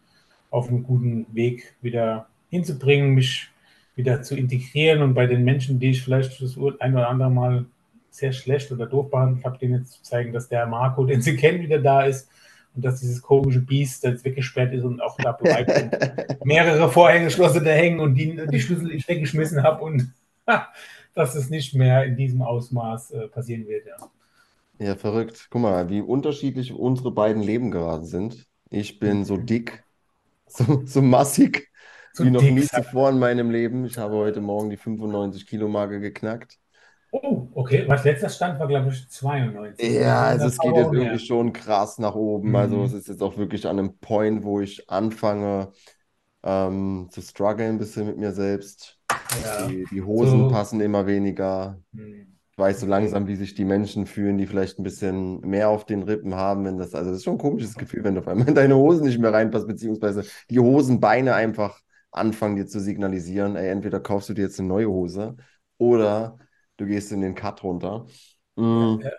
auf 0.52 0.68
einem 0.68 0.84
guten 0.84 1.28
Weg 1.34 1.76
wieder 1.82 2.28
hinzubringen, 2.50 3.14
mich 3.14 3.50
wieder 3.96 4.22
zu 4.22 4.36
integrieren 4.36 5.02
und 5.02 5.14
bei 5.14 5.28
den 5.28 5.44
Menschen, 5.44 5.80
die 5.80 5.92
ich 5.92 6.04
vielleicht 6.04 6.42
das 6.42 6.58
ein 6.80 6.94
oder 6.94 7.10
andere 7.10 7.30
Mal 7.30 7.66
sehr 8.20 8.32
schlecht 8.32 8.72
oder 8.72 8.86
doof 8.86 9.10
behandelt 9.10 9.46
habe, 9.46 9.58
denen 9.58 9.80
jetzt 9.80 9.94
zu 9.94 10.04
zeigen, 10.04 10.34
dass 10.34 10.48
der 10.50 10.66
Marco, 10.68 11.06
den 11.06 11.22
sie 11.22 11.36
kennen, 11.36 11.62
wieder 11.62 11.80
da 11.80 12.04
ist 12.04 12.30
und 12.76 12.86
dass 12.86 13.00
dieses 13.00 13.22
komische 13.22 13.62
Biest 13.62 14.04
jetzt 14.04 14.24
weggesperrt 14.24 14.74
ist 14.74 14.84
und 14.84 15.02
auch 15.02 15.18
da 15.18 15.32
bleibt 15.32 16.46
mehrere 16.46 16.90
Vorhängeschlosse 16.92 17.62
da 17.62 17.72
hängen 17.72 18.00
und 18.00 18.16
die, 18.16 18.40
die 18.52 18.60
Schlüssel 18.60 18.92
ich 18.92 19.08
weggeschmissen 19.08 19.64
habe 19.64 19.84
und 19.84 20.14
dass 21.14 21.36
es 21.36 21.50
nicht 21.50 21.76
mehr 21.76 22.06
in 22.06 22.16
diesem 22.16 22.42
Ausmaß 22.42 23.12
äh, 23.12 23.28
passieren 23.28 23.68
wird. 23.68 23.86
Ja. 23.88 24.86
ja, 24.86 24.96
verrückt. 24.96 25.48
Guck 25.50 25.62
mal, 25.62 25.90
wie 25.90 26.02
unterschiedlich 26.02 26.74
unsere 26.74 27.12
beiden 27.12 27.42
Leben 27.42 27.72
gerade 27.72 28.06
sind. 28.06 28.46
Ich 28.70 29.00
bin 29.00 29.26
so 29.26 29.38
dick, 29.38 29.84
so, 30.48 30.84
so 30.86 31.02
massig 31.02 31.70
so 32.14 32.26
wie 32.26 32.32
noch 32.32 32.42
nie 32.42 32.62
zuvor 32.62 33.10
in 33.10 33.20
meinem 33.20 33.52
Leben. 33.52 33.86
Ich 33.86 33.98
habe 33.98 34.16
heute 34.16 34.42
Morgen 34.42 34.70
die 34.70 34.78
95 34.78 35.48
Kilo 35.48 35.68
Marke 35.68 36.00
geknackt. 36.00 36.60
Oh, 37.12 37.48
okay. 37.56 37.86
Was 37.88 38.04
letzter 38.04 38.30
Stand 38.30 38.60
war, 38.60 38.68
glaube 38.68 38.90
ich, 38.90 39.10
92. 39.10 40.00
Ja, 40.00 40.24
also 40.24 40.48
es 40.48 40.58
geht 40.58 40.76
jetzt 40.76 40.94
irgendwie 40.94 41.20
schon 41.20 41.54
krass 41.54 41.98
nach 41.98 42.16
oben. 42.16 42.56
Also 42.56 42.76
mhm. 42.76 42.82
Also 42.84 42.96
es 42.96 43.02
ist 43.04 43.10
jetzt 43.10 43.24
auch 43.24 43.38
wirklich 43.38 43.66
an 43.66 43.80
einem 43.80 43.98
Point, 43.98 44.44
wo 44.44 44.60
ich 44.60 44.90
anfange 44.90 45.72
ähm, 46.44 47.08
zu 47.10 47.22
strugglen 47.22 47.72
ein 47.72 47.78
bisschen 47.78 48.06
mit 48.06 48.18
mir 48.18 48.32
selbst. 48.32 49.00
Ja. 49.44 49.68
Die, 49.68 49.86
die, 49.92 50.02
Hosen 50.02 50.46
so. 50.46 50.48
passen 50.50 50.82
immer 50.82 51.08
weniger. 51.08 51.80
Mhm. 51.92 52.38
Ich 52.52 52.58
weiß 52.58 52.82
so 52.82 52.88
langsam, 52.88 53.28
wie 53.28 53.38
sich 53.38 53.56
die 53.56 53.66
Menschen 53.66 54.06
fühlen, 54.06 54.38
die 54.38 54.46
vielleicht 54.46 54.80
ein 54.80 54.84
bisschen 54.84 55.40
mehr 55.42 55.70
auf 55.70 55.86
den 55.86 56.04
Rippen 56.04 56.36
haben. 56.36 56.66
Wenn 56.66 56.78
das, 56.78 56.94
also 56.94 57.10
das 57.10 57.20
ist 57.20 57.24
schon 57.24 57.36
ein 57.36 57.40
komisches 57.40 57.76
Gefühl, 57.76 58.04
wenn 58.04 58.16
du 58.16 58.22
auf 58.22 58.28
einmal 58.28 58.50
in 58.50 58.56
deine 58.56 58.76
Hosen 58.76 59.06
nicht 59.06 59.20
mehr 59.20 59.34
reinpasst, 59.34 59.68
beziehungsweise 59.68 60.26
die 60.50 60.60
Hosenbeine 60.60 61.34
einfach 61.34 61.80
anfangen 62.12 62.56
dir 62.56 62.68
zu 62.68 62.80
signalisieren, 62.80 63.56
ey, 63.56 63.70
entweder 63.70 64.00
kaufst 64.00 64.30
du 64.30 64.34
dir 64.34 64.44
jetzt 64.44 64.60
eine 64.60 64.68
neue 64.68 64.90
Hose 64.90 65.36
oder 65.78 66.38
du 66.80 66.86
gehst 66.86 67.12
in 67.12 67.22
den 67.22 67.36
Cut 67.36 67.64
runter. 67.64 68.08
Mhm. 68.58 69.00
Ja. 69.04 69.12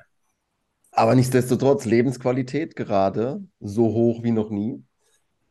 Aber 0.92 1.14
nichtsdestotrotz, 1.14 1.84
Lebensqualität 1.84 2.76
gerade 2.76 3.44
so 3.60 3.84
hoch 3.86 4.22
wie 4.22 4.32
noch 4.32 4.50
nie. 4.50 4.84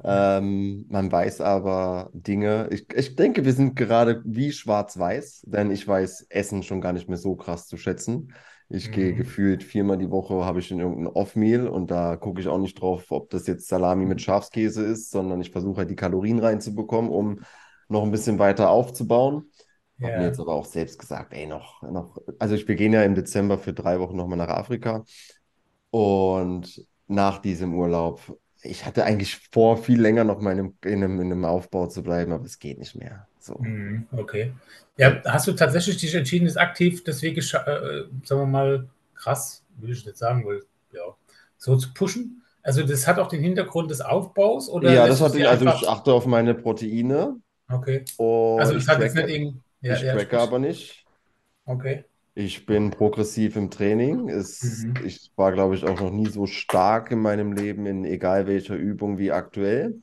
Ähm, 0.03 0.85
man 0.89 1.11
weiß 1.11 1.41
aber 1.41 2.11
Dinge. 2.13 2.69
Ich, 2.71 2.91
ich 2.93 3.15
denke, 3.15 3.45
wir 3.45 3.53
sind 3.53 3.75
gerade 3.75 4.21
wie 4.25 4.51
schwarz-weiß, 4.51 5.43
denn 5.47 5.71
ich 5.71 5.87
weiß 5.87 6.27
Essen 6.29 6.63
schon 6.63 6.81
gar 6.81 6.93
nicht 6.93 7.09
mehr 7.09 7.17
so 7.17 7.35
krass 7.35 7.67
zu 7.67 7.77
schätzen. 7.77 8.33
Ich 8.69 8.91
gehe 8.91 9.13
Mhm. 9.13 9.15
gefühlt 9.15 9.63
viermal 9.63 9.97
die 9.97 10.11
Woche, 10.11 10.45
habe 10.45 10.59
ich 10.59 10.71
in 10.71 10.79
irgendein 10.79 11.07
Off-Meal 11.07 11.67
und 11.67 11.91
da 11.91 12.17
gucke 12.17 12.41
ich 12.41 12.47
auch 12.47 12.59
nicht 12.59 12.81
drauf, 12.81 13.05
ob 13.11 13.29
das 13.31 13.47
jetzt 13.47 13.67
Salami 13.67 14.05
mit 14.05 14.21
Schafskäse 14.21 14.85
ist, 14.85 15.11
sondern 15.11 15.41
ich 15.41 15.51
versuche 15.51 15.79
halt 15.79 15.89
die 15.91 15.95
Kalorien 15.95 16.39
reinzubekommen, 16.39 17.11
um 17.11 17.41
noch 17.89 18.03
ein 18.03 18.11
bisschen 18.11 18.39
weiter 18.39 18.69
aufzubauen. 18.69 19.51
Habe 20.01 20.17
mir 20.17 20.25
jetzt 20.27 20.39
aber 20.39 20.53
auch 20.53 20.65
selbst 20.65 20.97
gesagt, 20.97 21.33
ey, 21.33 21.45
noch, 21.45 21.81
noch, 21.81 22.17
also 22.39 22.55
ich, 22.55 22.67
wir 22.67 22.75
gehen 22.75 22.93
ja 22.93 23.03
im 23.03 23.15
Dezember 23.15 23.57
für 23.57 23.73
drei 23.73 23.99
Wochen 23.99 24.15
nochmal 24.15 24.37
nach 24.37 24.47
Afrika 24.47 25.03
und 25.91 26.85
nach 27.07 27.39
diesem 27.39 27.73
Urlaub, 27.73 28.21
ich 28.61 28.85
hatte 28.85 29.03
eigentlich 29.03 29.37
vor, 29.51 29.77
viel 29.77 29.99
länger 30.01 30.23
noch 30.23 30.39
mal 30.39 30.51
in 30.51 30.59
einem, 30.59 30.73
in 30.85 31.03
einem, 31.03 31.21
in 31.21 31.31
einem 31.31 31.45
Aufbau 31.45 31.87
zu 31.87 32.03
bleiben, 32.03 32.31
aber 32.31 32.45
es 32.45 32.59
geht 32.59 32.79
nicht 32.79 32.95
mehr. 32.95 33.27
So. 33.39 33.57
Mhm. 33.59 34.07
Okay. 34.11 34.53
Ja. 34.97 35.21
Hast 35.25 35.47
du 35.47 35.53
tatsächlich 35.53 35.97
dich 35.97 36.13
entschieden, 36.13 36.45
das 36.45 36.57
aktiv 36.57 37.03
deswegen, 37.03 37.39
äh, 37.39 37.41
sagen 37.43 38.11
wir 38.27 38.45
mal, 38.45 38.89
krass, 39.15 39.63
will 39.77 39.91
ich 39.91 40.05
nicht 40.05 40.17
sagen, 40.17 40.45
weil, 40.45 40.61
ja, 40.93 41.01
so 41.57 41.75
zu 41.75 41.93
pushen? 41.93 42.43
Also 42.61 42.83
das 42.83 43.07
hat 43.07 43.19
auch 43.19 43.27
den 43.27 43.41
Hintergrund 43.41 43.89
des 43.89 44.01
Aufbaus 44.01 44.69
oder 44.69 44.93
Ja, 44.93 45.07
das 45.07 45.21
hatte 45.21 45.39
ich, 45.39 45.47
also 45.47 45.65
ich 45.65 45.87
achte 45.87 46.13
auf 46.13 46.25
meine 46.25 46.53
Proteine 46.53 47.37
Okay. 47.71 48.03
Also 48.17 48.73
ich 48.73 48.83
es 48.83 48.87
hat 48.87 48.99
jetzt 48.99 49.15
nicht 49.15 49.23
tracke, 49.23 49.33
irgend... 49.33 49.61
Ja, 49.81 49.95
ich 49.95 50.03
ja, 50.03 50.13
tracke 50.13 50.19
sprich. 50.19 50.39
aber 50.39 50.59
nicht. 50.59 51.07
Okay. 51.65 52.03
Ich 52.35 52.65
bin 52.65 52.91
progressiv 52.91 53.55
im 53.55 53.69
Training. 53.69 54.29
Es, 54.29 54.85
Mhm. 54.85 55.03
ich 55.03 55.31
war, 55.35 55.51
glaube 55.51 55.75
ich, 55.75 55.83
auch 55.83 55.99
noch 55.99 56.11
nie 56.11 56.27
so 56.29 56.45
stark 56.47 57.11
in 57.11 57.19
meinem 57.19 57.51
Leben, 57.51 57.85
in 57.85 58.05
egal 58.05 58.47
welcher 58.47 58.75
Übung 58.75 59.17
wie 59.17 59.31
aktuell. 59.31 60.01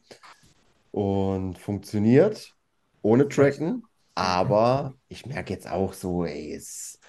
Und 0.90 1.58
funktioniert 1.58 2.54
ohne 3.02 3.28
Tracken. 3.28 3.84
Aber 4.14 4.96
ich 5.08 5.26
merke 5.26 5.52
jetzt 5.54 5.70
auch 5.70 5.92
so, 5.94 6.24
ey, 6.24 6.54
es, 6.54 7.00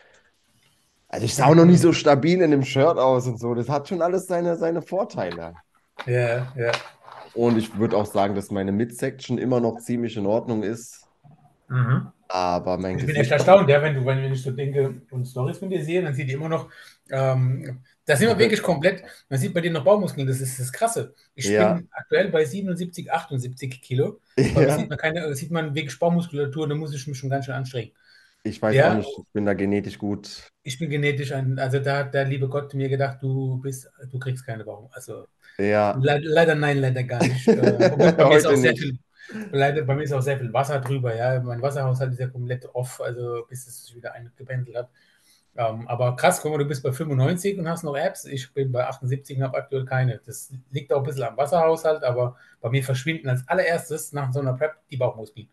also 1.09 1.25
ich 1.25 1.35
sah 1.35 1.45
auch 1.47 1.55
noch 1.55 1.65
nie 1.65 1.75
so 1.77 1.91
stabil 1.93 2.41
in 2.41 2.51
dem 2.51 2.63
Shirt 2.63 2.97
aus 2.97 3.27
und 3.27 3.39
so. 3.39 3.53
Das 3.53 3.69
hat 3.69 3.87
schon 3.87 4.01
alles 4.01 4.27
seine, 4.27 4.55
seine 4.57 4.81
Vorteile. 4.81 5.61
Ja, 6.05 6.53
ja. 6.55 6.71
Und 7.33 7.57
ich 7.57 7.77
würde 7.77 7.95
auch 7.97 8.05
sagen, 8.05 8.35
dass 8.35 8.51
meine 8.51 8.71
Midsection 8.71 9.37
immer 9.37 9.59
noch 9.59 9.77
ziemlich 9.79 10.17
in 10.17 10.25
Ordnung 10.25 10.63
ist. 10.63 11.06
Mhm. 11.69 12.11
Aber 12.29 12.77
mein 12.77 12.97
Ich 12.97 13.05
bin 13.05 13.15
Gesicht. 13.15 13.21
echt 13.21 13.31
erstaunt, 13.31 13.69
ja, 13.69 13.81
wenn 13.81 13.93
du, 13.95 14.05
wenn 14.05 14.31
ich 14.31 14.41
so 14.41 14.51
denke 14.51 15.01
und 15.11 15.25
Stories 15.25 15.57
von 15.59 15.69
dir 15.69 15.83
sehe, 15.83 16.01
dann 16.01 16.13
sieht 16.13 16.27
die 16.29 16.33
immer 16.33 16.49
noch, 16.49 16.69
ähm, 17.09 17.79
da 18.05 18.15
sind 18.15 18.27
wir 18.27 18.37
wirklich 18.37 18.61
komplett, 18.61 19.03
man 19.29 19.39
sieht 19.39 19.53
bei 19.53 19.61
dir 19.61 19.71
noch 19.71 19.83
Bauchmuskeln, 19.83 20.27
das 20.27 20.41
ist 20.41 20.59
das 20.59 20.71
Krasse. 20.71 21.13
Ich 21.35 21.45
Ja. 21.45 21.73
bin 21.75 21.87
aktuell 21.91 22.29
bei 22.29 22.43
77, 22.45 23.11
78 23.11 23.81
Kilo. 23.81 24.19
Ja, 24.37 24.77
sieht 24.77 24.89
man 24.89 24.97
keine, 24.97 25.33
sieht 25.35 25.51
man 25.51 25.73
wirklich 25.75 25.97
Bauchmuskulatur, 25.99 26.67
da 26.67 26.75
muss 26.75 26.93
ich 26.93 27.07
mich 27.07 27.17
schon 27.17 27.29
ganz 27.29 27.45
schön 27.45 27.55
anstrengen. 27.55 27.91
ich 28.43 28.61
weiß 28.61 28.75
Ja. 28.75 28.91
auch 28.91 28.97
nicht, 28.97 29.09
ich 29.09 29.25
bin 29.33 29.45
da 29.45 29.53
genetisch 29.53 29.97
gut. 29.97 30.47
Ich 30.63 30.79
bin 30.79 30.89
genetisch 30.89 31.31
ein, 31.31 31.59
also 31.59 31.79
da 31.79 31.99
hat 31.99 32.13
der 32.13 32.25
liebe 32.25 32.49
Gott 32.49 32.73
mir 32.73 32.89
gedacht, 32.89 33.21
du 33.21 33.57
bist, 33.57 33.89
du 34.11 34.19
kriegst 34.19 34.45
keine 34.45 34.63
Bauch. 34.65 34.89
Also 34.93 35.25
Ja, 35.57 35.97
le 36.01 36.19
leider 36.23 36.55
nein, 36.55 36.79
leider 36.79 37.03
gar 37.03 37.23
nicht. 37.23 37.47
Äh, 37.47 37.91
Heute 38.23 38.57
nicht. 38.57 38.79
viel, 38.79 38.99
leider, 39.51 39.83
bei 39.83 39.95
mir 39.95 40.03
ist 40.03 40.13
auch 40.13 40.21
sehr 40.21 40.37
viel 40.39 40.53
Wasser 40.53 40.79
drüber, 40.79 41.15
ja. 41.15 41.39
Mein 41.41 41.61
Wasserhaushalt 41.61 42.13
ist 42.13 42.19
ja 42.19 42.27
komplett 42.27 42.65
off, 42.73 43.01
also 43.01 43.45
bis 43.49 43.67
es 43.67 43.85
sich 43.85 43.95
wieder 43.95 44.13
eingependelt 44.13 44.77
hat. 44.77 44.89
Ähm, 45.55 45.87
aber 45.87 46.15
krass, 46.15 46.41
guck 46.41 46.51
mal, 46.51 46.59
du 46.59 46.65
bist 46.65 46.83
bei 46.83 46.91
95 46.91 47.57
und 47.57 47.67
hast 47.67 47.83
noch 47.83 47.95
Apps. 47.97 48.25
Ich 48.25 48.53
bin 48.53 48.71
bei 48.71 48.85
78 48.87 49.37
und 49.37 49.43
habe 49.43 49.57
aktuell 49.57 49.85
keine. 49.85 50.19
Das 50.25 50.53
liegt 50.71 50.93
auch 50.93 50.99
ein 50.99 51.03
bisschen 51.05 51.23
am 51.23 51.37
Wasserhaushalt, 51.37 52.03
aber 52.03 52.37
bei 52.61 52.69
mir 52.69 52.83
verschwinden 52.83 53.29
als 53.29 53.47
allererstes 53.47 54.13
nach 54.13 54.31
so 54.33 54.39
einer 54.39 54.53
Prep 54.53 54.75
die 54.91 54.97
Bauchmuskeln. 54.97 55.49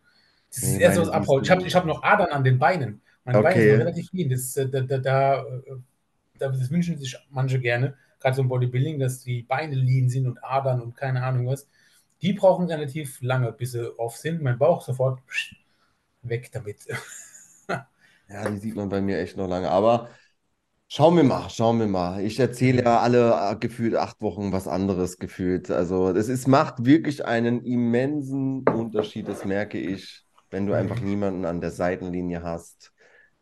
Das 0.50 0.58
ist 0.58 0.78
Nee, 0.78 0.88
meine 0.88 1.00
das 1.00 1.08
Abhauen. 1.08 1.42
Ich 1.42 1.50
habe 1.50 1.64
hab 1.66 1.86
noch 1.86 2.02
Adern 2.02 2.30
an 2.30 2.44
den 2.44 2.58
Beinen. 2.58 3.00
Meine 3.24 3.40
Beine 3.40 3.60
Okay. 3.60 3.60
sind 3.62 3.70
noch 3.70 3.78
relativ 3.78 4.12
lean. 4.12 4.30
Das, 4.30 4.56
äh, 4.56 4.68
da, 4.68 4.80
da, 4.82 4.98
da, 4.98 5.42
äh, 5.42 5.76
da, 6.38 6.48
das 6.48 6.70
wünschen 6.70 6.98
sich 6.98 7.16
manche 7.30 7.60
gerne, 7.60 7.96
gerade 8.20 8.36
so 8.36 8.42
im 8.42 8.48
Bodybuilding, 8.48 8.98
dass 8.98 9.22
die 9.22 9.42
Beine 9.42 9.74
lean 9.76 10.08
sind 10.08 10.26
und 10.26 10.42
Adern 10.44 10.80
und 10.82 10.96
keine 10.96 11.22
Ahnung 11.22 11.46
was. 11.46 11.68
Die 12.24 12.32
brauchen 12.32 12.66
relativ 12.66 13.20
lange, 13.22 13.52
bis 13.52 13.72
sie 13.72 13.98
off 14.00 14.16
sind. 14.16 14.42
Mein 14.42 14.58
Bauch 14.58 14.82
sofort 14.82 15.20
weg 16.22 16.50
damit. 16.52 16.86
Ja, 18.28 18.48
die 18.50 18.56
sieht 18.58 18.74
man 18.76 18.88
bei 18.88 19.00
mir 19.00 19.18
echt 19.18 19.36
noch 19.36 19.48
lange. 19.48 19.70
Aber 19.70 20.08
schauen 20.88 21.16
wir 21.16 21.24
mal, 21.24 21.50
schauen 21.50 21.78
wir 21.80 21.86
mal. 21.86 22.22
Ich 22.24 22.38
erzähle 22.40 22.84
ja 22.84 23.00
alle 23.00 23.52
äh, 23.52 23.56
gefühlt 23.56 23.96
acht 23.96 24.20
Wochen 24.22 24.52
was 24.52 24.68
anderes 24.68 25.18
gefühlt. 25.18 25.70
Also 25.70 26.10
es 26.10 26.28
ist, 26.28 26.48
macht 26.48 26.84
wirklich 26.84 27.24
einen 27.26 27.64
immensen 27.64 28.62
Unterschied, 28.68 29.28
das 29.28 29.44
merke 29.44 29.78
ich, 29.78 30.24
wenn 30.50 30.66
du 30.66 30.74
einfach 30.74 31.00
niemanden 31.00 31.44
an 31.44 31.60
der 31.60 31.70
Seitenlinie 31.70 32.42
hast, 32.42 32.92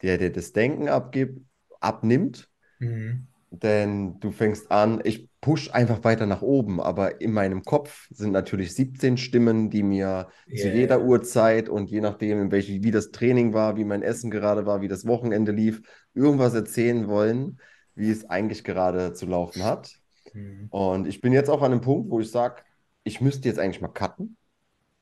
der 0.03 0.19
dir 0.19 0.33
das 0.33 0.53
Denken 0.53 0.89
abgibt, 0.89 1.41
abnimmt. 1.81 2.49
Mhm. 2.81 3.32
Denn 3.55 4.19
du 4.21 4.31
fängst 4.31 4.71
an, 4.71 5.01
ich 5.05 5.29
push 5.43 5.71
einfach 5.73 6.03
weiter 6.05 6.25
nach 6.25 6.41
oben, 6.41 6.81
aber 6.81 7.21
in 7.21 7.33
meinem 7.33 7.63
Kopf 7.65 8.09
sind 8.11 8.33
natürlich 8.33 8.75
17 8.75 9.19
Stimmen, 9.19 9.69
die 9.69 9.83
mir 9.83 10.29
zu 10.57 10.69
Ja. 10.69 10.75
jeder 10.75 11.03
Uhrzeit 11.03 11.69
und 11.69 11.91
je 11.91 12.01
nachdem, 12.01 12.41
in 12.41 12.51
welche, 12.51 12.83
wie 12.83 12.91
das 12.91 13.11
Training 13.11 13.53
war, 13.53 13.77
wie 13.77 13.85
mein 13.85 14.03
Essen 14.03 14.31
gerade 14.31 14.65
war, 14.65 14.81
wie 14.81 14.89
das 14.89 15.07
Wochenende 15.07 15.53
lief, 15.53 15.83
irgendwas 16.15 16.55
erzählen 16.55 17.09
wollen, 17.09 17.61
wie 17.95 18.11
es 18.11 18.25
eigentlich 18.31 18.65
gerade 18.65 19.13
zu 19.13 19.27
laufen 19.27 19.65
hat. 19.65 19.97
Mhm. 20.33 20.69
Und 20.71 21.07
ich 21.07 21.21
bin 21.21 21.35
jetzt 21.35 21.51
auch 21.51 21.61
an 21.61 21.73
einem 21.73 21.83
Punkt, 21.83 22.11
wo 22.11 22.21
ich 22.21 22.31
sage, 22.31 22.63
ich 23.05 23.21
müsste 23.21 23.49
jetzt 23.49 23.59
eigentlich 23.59 23.83
mal 23.83 23.89
cutten. 23.89 24.37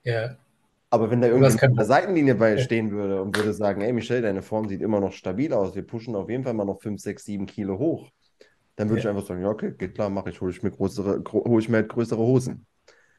Ja. 0.02 0.36
Aber 0.90 1.10
wenn 1.10 1.20
da 1.20 1.28
keinen 1.28 1.44
an 1.44 1.76
der. 1.76 1.84
Seitenlinie 1.84 2.34
bei 2.34 2.58
stehen 2.58 2.90
würde 2.90 3.22
und 3.22 3.36
würde 3.36 3.52
sagen, 3.52 3.80
ey 3.80 3.92
Michelle, 3.92 4.22
deine 4.22 4.42
Form 4.42 4.68
sieht 4.68 4.82
immer 4.82 4.98
noch 4.98 5.12
stabil 5.12 5.52
aus, 5.52 5.76
wir 5.76 5.86
pushen 5.86 6.16
auf 6.16 6.28
jeden 6.28 6.42
Fall 6.42 6.54
mal 6.54 6.64
noch 6.64 6.80
5, 6.80 7.00
6, 7.00 7.24
7 7.24 7.46
Kilo 7.46 7.78
hoch, 7.78 8.10
dann 8.80 8.88
würde 8.90 8.98
Ja. 8.98 9.04
ich 9.04 9.08
einfach 9.08 9.26
sagen, 9.26 9.42
ja, 9.42 9.48
okay, 9.48 9.72
geht 9.76 9.94
klar, 9.94 10.10
mache 10.10 10.30
ich, 10.30 10.40
hole 10.40 10.50
ich 10.52 10.62
mir 10.62 10.70
größere, 10.70 11.22
hole 11.32 11.62
ich 11.62 11.68
mir 11.68 11.78
halt 11.78 11.88
größere 11.90 12.18
Hosen. 12.20 12.66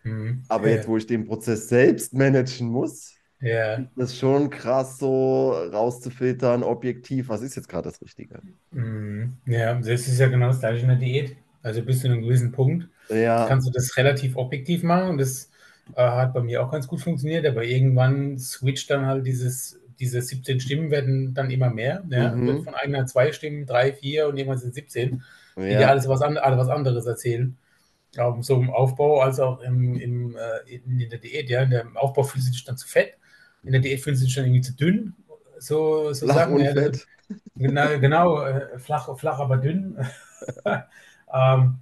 Mhm. 0.03 0.43
Aber 0.47 0.69
ja. 0.69 0.69
jetzt, 0.69 0.87
wo 0.87 0.97
ich 0.97 1.07
den 1.07 1.25
Prozess 1.27 1.69
selbst 1.69 2.13
managen 2.13 2.67
muss, 2.69 3.21
Ja. 3.41 3.85
ist 3.95 4.11
es 4.11 4.17
schon 4.17 4.49
krass, 4.49 4.97
so 4.99 5.51
rauszufiltern, 5.53 6.63
objektiv, 6.63 7.29
was 7.29 7.41
ist 7.41 7.55
jetzt 7.55 7.69
gerade 7.69 7.89
das 7.89 8.01
Richtige? 8.01 8.43
Mhm. 8.71 9.37
Ja, 9.45 9.75
das 9.75 9.87
ist 10.07 10.19
ja 10.19 10.27
genau 10.27 10.47
das 10.47 10.59
gleiche 10.59 10.81
in 10.83 10.87
der 10.89 10.97
Diät. 10.97 11.35
Also 11.63 11.83
bis 11.83 12.01
zu 12.01 12.07
einem 12.07 12.21
gewissen 12.21 12.51
Punkt 12.51 12.87
Ja, 13.09 13.45
kannst 13.45 13.67
du 13.67 13.71
das 13.71 13.95
relativ 13.97 14.35
objektiv 14.37 14.83
machen 14.83 15.09
und 15.11 15.17
das 15.19 15.51
äh, 15.95 16.01
hat 16.01 16.33
bei 16.33 16.41
mir 16.41 16.63
auch 16.63 16.71
ganz 16.71 16.87
gut 16.87 17.01
funktioniert, 17.01 17.45
aber 17.45 17.63
irgendwann 17.63 18.39
switcht 18.39 18.89
dann 18.89 19.05
halt 19.05 19.25
dieses, 19.27 19.79
diese 19.99 20.21
17 20.21 20.59
Stimmen 20.59 20.89
werden 20.91 21.33
dann 21.33 21.51
immer 21.51 21.69
mehr. 21.69 22.03
Ja? 22.09 22.35
Mhm. 22.35 22.63
Von 22.63 22.73
einer 22.75 23.05
zwei 23.05 23.31
Stimmen, 23.31 23.65
drei, 23.65 23.93
vier 23.93 24.27
und 24.27 24.37
irgendwann 24.37 24.57
sind 24.59 24.73
17, 24.73 25.23
die 25.61 25.69
dir 25.69 25.81
ja, 25.81 25.87
alles 25.89 26.07
was, 26.07 26.21
an, 26.21 26.37
alles 26.37 26.59
was 26.59 26.69
anderes 26.69 27.05
erzählen. 27.05 27.57
Ähm, 28.17 28.43
so 28.43 28.55
im 28.55 28.69
Aufbau 28.69 29.21
als 29.21 29.39
auch 29.39 29.61
im, 29.61 29.97
im, 29.99 30.35
äh, 30.35 30.75
in, 30.75 31.09
der 31.09 31.19
Diät. 31.19 31.49
Ja? 31.49 31.61
In 31.61 31.69
der, 31.69 31.81
Im 31.81 31.97
Aufbau 31.97 32.23
fühlst 32.23 32.47
du 32.47 32.51
dich 32.51 32.63
dann 32.63 32.77
zu 32.77 32.87
fett, 32.87 33.17
in 33.63 33.71
der 33.71 33.81
Diät 33.81 34.01
fühlst 34.01 34.21
du 34.21 34.25
dich 34.25 34.35
dann 34.35 34.45
irgendwie 34.45 34.61
zu 34.61 34.75
dünn. 34.75 35.13
So, 35.59 36.11
so 36.13 36.25
flach 36.25 36.35
Sachen. 36.35 36.55
und 36.55 36.61
ja, 36.61 36.73
fett. 36.73 37.07
Genau, 37.55 37.99
genau 37.99 38.41
äh, 38.43 38.77
flach, 38.79 39.17
flach, 39.17 39.39
aber 39.39 39.57
dünn. 39.57 39.97
ähm, 41.33 41.79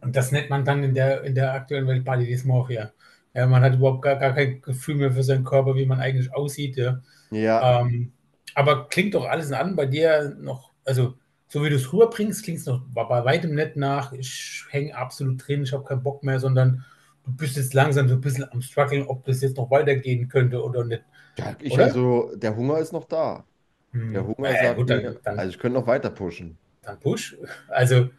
und 0.00 0.14
das 0.14 0.30
nennt 0.30 0.50
man 0.50 0.64
dann 0.64 0.84
in 0.84 0.94
der, 0.94 1.24
in 1.24 1.34
der 1.34 1.54
aktuellen 1.54 1.86
Welt 1.88 2.04
Body 2.04 2.26
Dysmorphia. 2.26 2.92
Ja, 3.34 3.46
man 3.46 3.62
hat 3.62 3.74
überhaupt 3.74 4.02
gar, 4.02 4.16
gar 4.16 4.34
kein 4.34 4.60
Gefühl 4.60 4.96
mehr 4.96 5.12
für 5.12 5.22
seinen 5.22 5.44
Körper, 5.44 5.74
wie 5.74 5.86
man 5.86 6.00
eigentlich 6.00 6.32
aussieht. 6.34 6.76
Ja. 6.76 7.00
Ja, 7.30 7.80
Ähm, 7.80 8.12
aber 8.54 8.88
klingt 8.88 9.14
doch 9.14 9.26
alles 9.26 9.52
an 9.52 9.74
bei 9.74 9.86
dir 9.86 10.36
noch, 10.38 10.70
also 10.84 11.14
so 11.52 11.64
wie 11.64 11.70
du 11.70 11.76
es 11.76 11.92
rüberbringst, 11.92 12.44
klingt 12.44 12.60
es 12.60 12.66
noch 12.66 12.82
bei 12.94 13.24
weitem 13.24 13.54
nicht 13.54 13.76
nach, 13.76 14.12
ich 14.12 14.64
hänge 14.70 14.96
absolut 14.96 15.46
drin, 15.46 15.62
ich 15.64 15.72
habe 15.72 15.84
keinen 15.84 16.02
Bock 16.02 16.22
mehr, 16.22 16.40
sondern 16.40 16.84
du 17.24 17.32
bist 17.36 17.56
jetzt 17.56 17.74
langsam 17.74 18.08
so 18.08 18.14
ein 18.14 18.20
bisschen 18.20 18.50
am 18.50 18.62
struggeln, 18.62 19.06
ob 19.06 19.24
das 19.24 19.40
jetzt 19.42 19.56
noch 19.56 19.70
weitergehen 19.70 20.28
könnte 20.28 20.62
oder 20.62 20.84
nicht. 20.84 21.04
ja 21.38 21.56
ich 21.60 21.80
Oder? 21.80 21.82
also, 21.82 22.34
der 22.36 22.56
Hunger 22.56 22.78
ist 22.78 22.92
noch 22.92 23.04
da. 23.04 23.46
Hm. 23.92 24.14
Der 24.14 24.26
Hunger 24.26 24.56
Ja, 24.56 24.56
sagt 24.56 24.74
gut, 24.74 24.90
dann, 24.90 25.18
dann, 25.24 25.36
also 25.36 25.50
ich 25.50 25.58
könnte 25.58 25.78
noch 25.80 25.86
weiter 25.86 26.10
pushen. 26.10 26.60
dann 26.82 26.98
push. 27.00 27.36
Also 27.68 28.10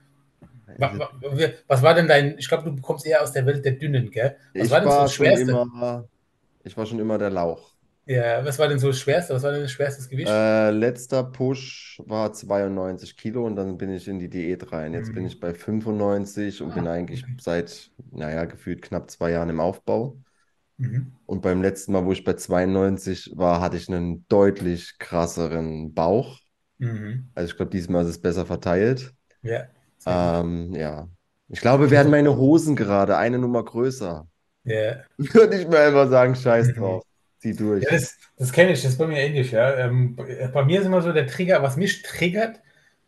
wa- 0.77 1.09
Was 1.67 1.81
war 1.83 1.93
denn 1.95 2.07
dein, 2.07 2.37
ich 2.39 2.47
glaube, 2.49 2.71
du 2.71 2.81
kommst 2.81 3.05
eher 3.05 3.23
aus 3.23 3.31
der 3.33 3.45
Welt 3.45 3.65
der 3.65 3.73
Dünnen, 3.73 4.11
gell? 4.11 4.37
Was 4.57 4.69
Ich 4.69 4.71
war 4.71 4.81
denn 4.81 4.91
so 4.91 5.03
das 5.03 5.13
Schwerste? 5.13 5.59
immer, 5.59 6.07
ich 6.63 6.77
war 6.77 6.85
schon 6.87 6.99
immer 6.99 7.17
der 7.19 7.29
Lauch. 7.31 7.72
Ja, 8.05 8.43
was 8.45 8.59
war 8.59 8.67
denn 8.69 8.79
so 8.79 8.87
das 8.87 8.99
Schwerste? 8.99 9.33
Was 9.33 9.43
war 9.43 9.51
denn 9.51 9.61
das 9.61 9.71
schwerstes 9.71 10.09
Gewicht? 10.09 10.45
Äh, 10.45 10.71
letzter 10.71 11.23
Push 11.23 12.01
war 12.05 12.31
92 12.33 13.17
Kilo 13.17 13.45
und 13.45 13.55
dann 13.57 13.77
bin 13.77 13.89
ich 13.91 14.07
in 14.07 14.19
die 14.19 14.29
Diät 14.29 14.71
rein. 14.71 14.93
Jetzt 14.93 15.13
bin 15.13 15.25
Mhm. 15.25 15.27
ich 15.27 15.39
bei 15.39 15.53
95 15.53 16.61
und 16.61 16.73
bin 16.73 16.87
Ah, 16.87 16.87
eigentlich 16.87 17.25
okay. 17.25 17.37
seit, 17.37 17.91
naja, 18.11 18.45
gefühlt 18.45 18.81
knapp 18.81 19.11
zwei 19.11 19.31
Jahren 19.31 19.49
im 19.49 19.59
Aufbau. 19.59 20.17
Mhm. 20.79 21.13
Und 21.25 21.41
beim 21.41 21.61
letzten 21.61 21.93
Mal, 21.93 22.05
wo 22.05 22.11
ich 22.11 22.23
bei 22.23 22.33
92 22.33 23.31
war, 23.35 23.61
hatte 23.61 23.77
ich 23.77 23.87
einen 23.89 24.25
deutlich 24.27 24.97
krasseren 24.99 25.93
Bauch. 25.93 26.39
Mhm. 26.79 27.33
Also 27.35 27.51
ich 27.51 27.57
glaube, 27.57 27.71
diesmal 27.71 28.03
ist 28.03 28.09
es 28.11 28.21
besser 28.21 28.45
verteilt. 28.45 29.13
Ja. 29.41 29.69
sehr 29.99 30.17
Ähm, 30.17 30.73
ja. 30.75 31.09
Ich 31.49 31.61
glaube, 31.61 31.91
werden 31.91 32.11
meine 32.11 32.37
Hosen 32.37 32.75
gerade 32.75 33.17
eine 33.17 33.39
Nummer 33.39 33.63
größer. 33.65 34.27
gut. 34.65 34.73
Ja. 34.73 35.05
Würde 35.17 35.57
ich 35.61 35.67
mir 35.67 35.79
einfach 35.79 36.09
sagen, 36.09 36.35
scheiß 36.35 36.73
Mhm. 36.73 36.73
drauf. 36.73 37.03
Zieh 37.43 37.53
durch. 37.53 37.83
Ja, 37.83 37.91
das, 37.91 38.15
das 38.37 38.53
kenne 38.53 38.71
ich, 38.71 38.81
das 38.81 38.93
ist 38.93 38.97
bei 38.97 39.05
mir 39.05 39.19
ähnlich, 39.19 39.51
ja. 39.51 39.75
Ähm, 39.75 40.15
bei 40.15 40.63
mir 40.63 40.79
ist 40.79 40.85
immer 40.85 41.01
so 41.01 41.11
der 41.11 41.27
Trigger, 41.27 41.61
was 41.61 41.75
mich 41.75 42.01
triggert, 42.01 42.61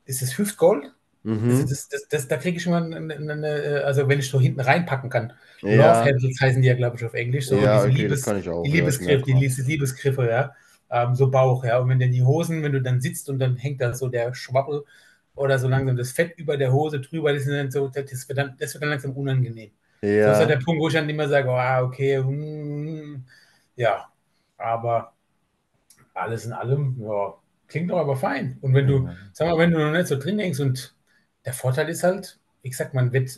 ist 0.04 0.22
das 0.22 0.38
Hüftgold. 0.38 0.92
Mhm. 1.24 1.66
Das, 1.70 1.88
das, 1.88 2.08
das, 2.10 2.28
da 2.28 2.36
kriege 2.36 2.58
ich 2.58 2.66
immer 2.66 2.84
eine, 2.84 2.98
eine, 3.16 3.84
also 3.86 4.10
wenn 4.10 4.20
ich 4.20 4.30
so 4.30 4.42
hinten 4.42 4.60
reinpacken 4.60 5.10
kann. 5.10 5.32
Ja. 5.62 5.70
Love 5.70 6.10
Handles 6.10 6.38
heißen 6.42 6.62
die 6.62 6.68
ja, 6.68 6.74
glaube 6.74 6.98
ich, 6.98 7.06
auf 7.06 7.14
Englisch. 7.14 7.48
So 7.48 7.56
Ja, 7.56 7.82
okay, 7.82 7.92
Liebes, 7.92 8.20
das 8.20 8.26
kann 8.26 8.40
ich 8.42 8.50
auch. 8.50 8.62
die 8.64 8.72
Ja, 8.72 8.76
Liebesgriffe, 8.76 9.24
die 9.24 9.62
Liebesgriffe, 9.62 10.30
ja. 10.30 10.54
Ähm, 10.92 11.16
so 11.16 11.32
Bauch, 11.32 11.64
ja. 11.64 11.80
Und 11.80 11.88
wenn 11.88 12.00
dann 12.00 12.12
die 12.12 12.22
Hosen, 12.24 12.62
wenn 12.62 12.74
du 12.74 12.82
dann 12.82 13.00
sitzt 13.00 13.30
und 13.30 13.40
dann 13.40 13.56
hängt 13.56 13.80
da 13.80 13.94
so 13.94 14.10
der 14.10 14.34
Schwabbel 14.36 14.84
oder 15.36 15.60
so 15.60 15.70
langsam 15.70 15.96
das 15.96 16.12
Fett 16.12 16.38
über 16.38 16.58
der 16.58 16.74
Hose 16.74 17.00
drüber, 17.00 17.32
das, 17.32 17.44
ist 17.44 17.52
dann 17.52 17.72
so, 17.72 17.88
das, 17.88 18.28
wird, 18.28 18.38
dann, 18.38 18.58
das 18.60 18.74
wird 18.74 18.84
dann 18.84 18.90
langsam 18.90 19.14
unangenehm. 19.14 19.72
Das 20.02 20.10
ist 20.10 20.18
Ja. 20.18 20.36
halt 20.36 20.50
der 20.50 20.58
Punkt, 20.58 20.82
wo 20.82 20.90
ich 20.90 20.94
dann 20.94 21.10
immer 21.10 21.30
sage, 21.30 21.48
oh, 21.48 21.54
ah, 21.54 21.82
okay, 21.82 22.18
hm, 22.18 23.24
ja, 23.78 24.06
aber 24.58 25.14
alles 26.14 26.46
in 26.46 26.54
allem, 26.54 26.96
ja, 27.02 27.34
klingt 27.68 27.92
doch 27.92 27.98
aber 28.00 28.16
fein. 28.16 28.58
Und 28.62 28.74
wenn 28.74 28.88
du, 28.88 29.10
sag 29.34 29.48
mal, 29.50 29.58
wenn 29.58 29.72
du 29.72 29.80
noch 29.80 29.92
nicht 29.92 30.08
so 30.08 30.18
drin 30.18 30.40
hängst 30.40 30.60
und 30.62 30.96
der 31.46 31.54
Vorteil 31.54 31.90
ist 31.90 32.04
halt, 32.04 32.40
wie 32.62 32.70
gesagt, 32.70 32.94
man 32.94 33.12
wird 33.14 33.30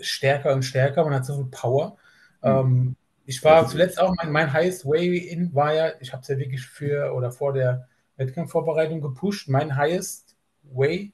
stärker 0.00 0.52
und 0.54 0.62
stärker, 0.62 1.04
man 1.04 1.14
hat 1.14 1.26
so 1.26 1.36
viel 1.36 1.50
Power. 1.50 1.96
Ähm, 2.42 2.96
ich 3.24 3.42
war 3.44 3.66
zuletzt 3.68 4.00
auch, 4.00 4.14
mein, 4.16 4.32
mein 4.32 4.52
Highest 4.52 4.84
Way 4.86 5.18
in 5.18 5.54
war 5.54 5.74
ja, 5.74 5.92
ich 6.00 6.12
habe 6.12 6.22
es 6.22 6.28
ja 6.28 6.38
wirklich 6.38 6.62
für 6.66 7.12
oder 7.14 7.30
vor 7.32 7.52
der 7.52 7.88
Wettkampfvorbereitung 8.16 9.00
gepusht. 9.00 9.48
Mein 9.48 9.76
Highest 9.76 10.36
Way 10.62 11.12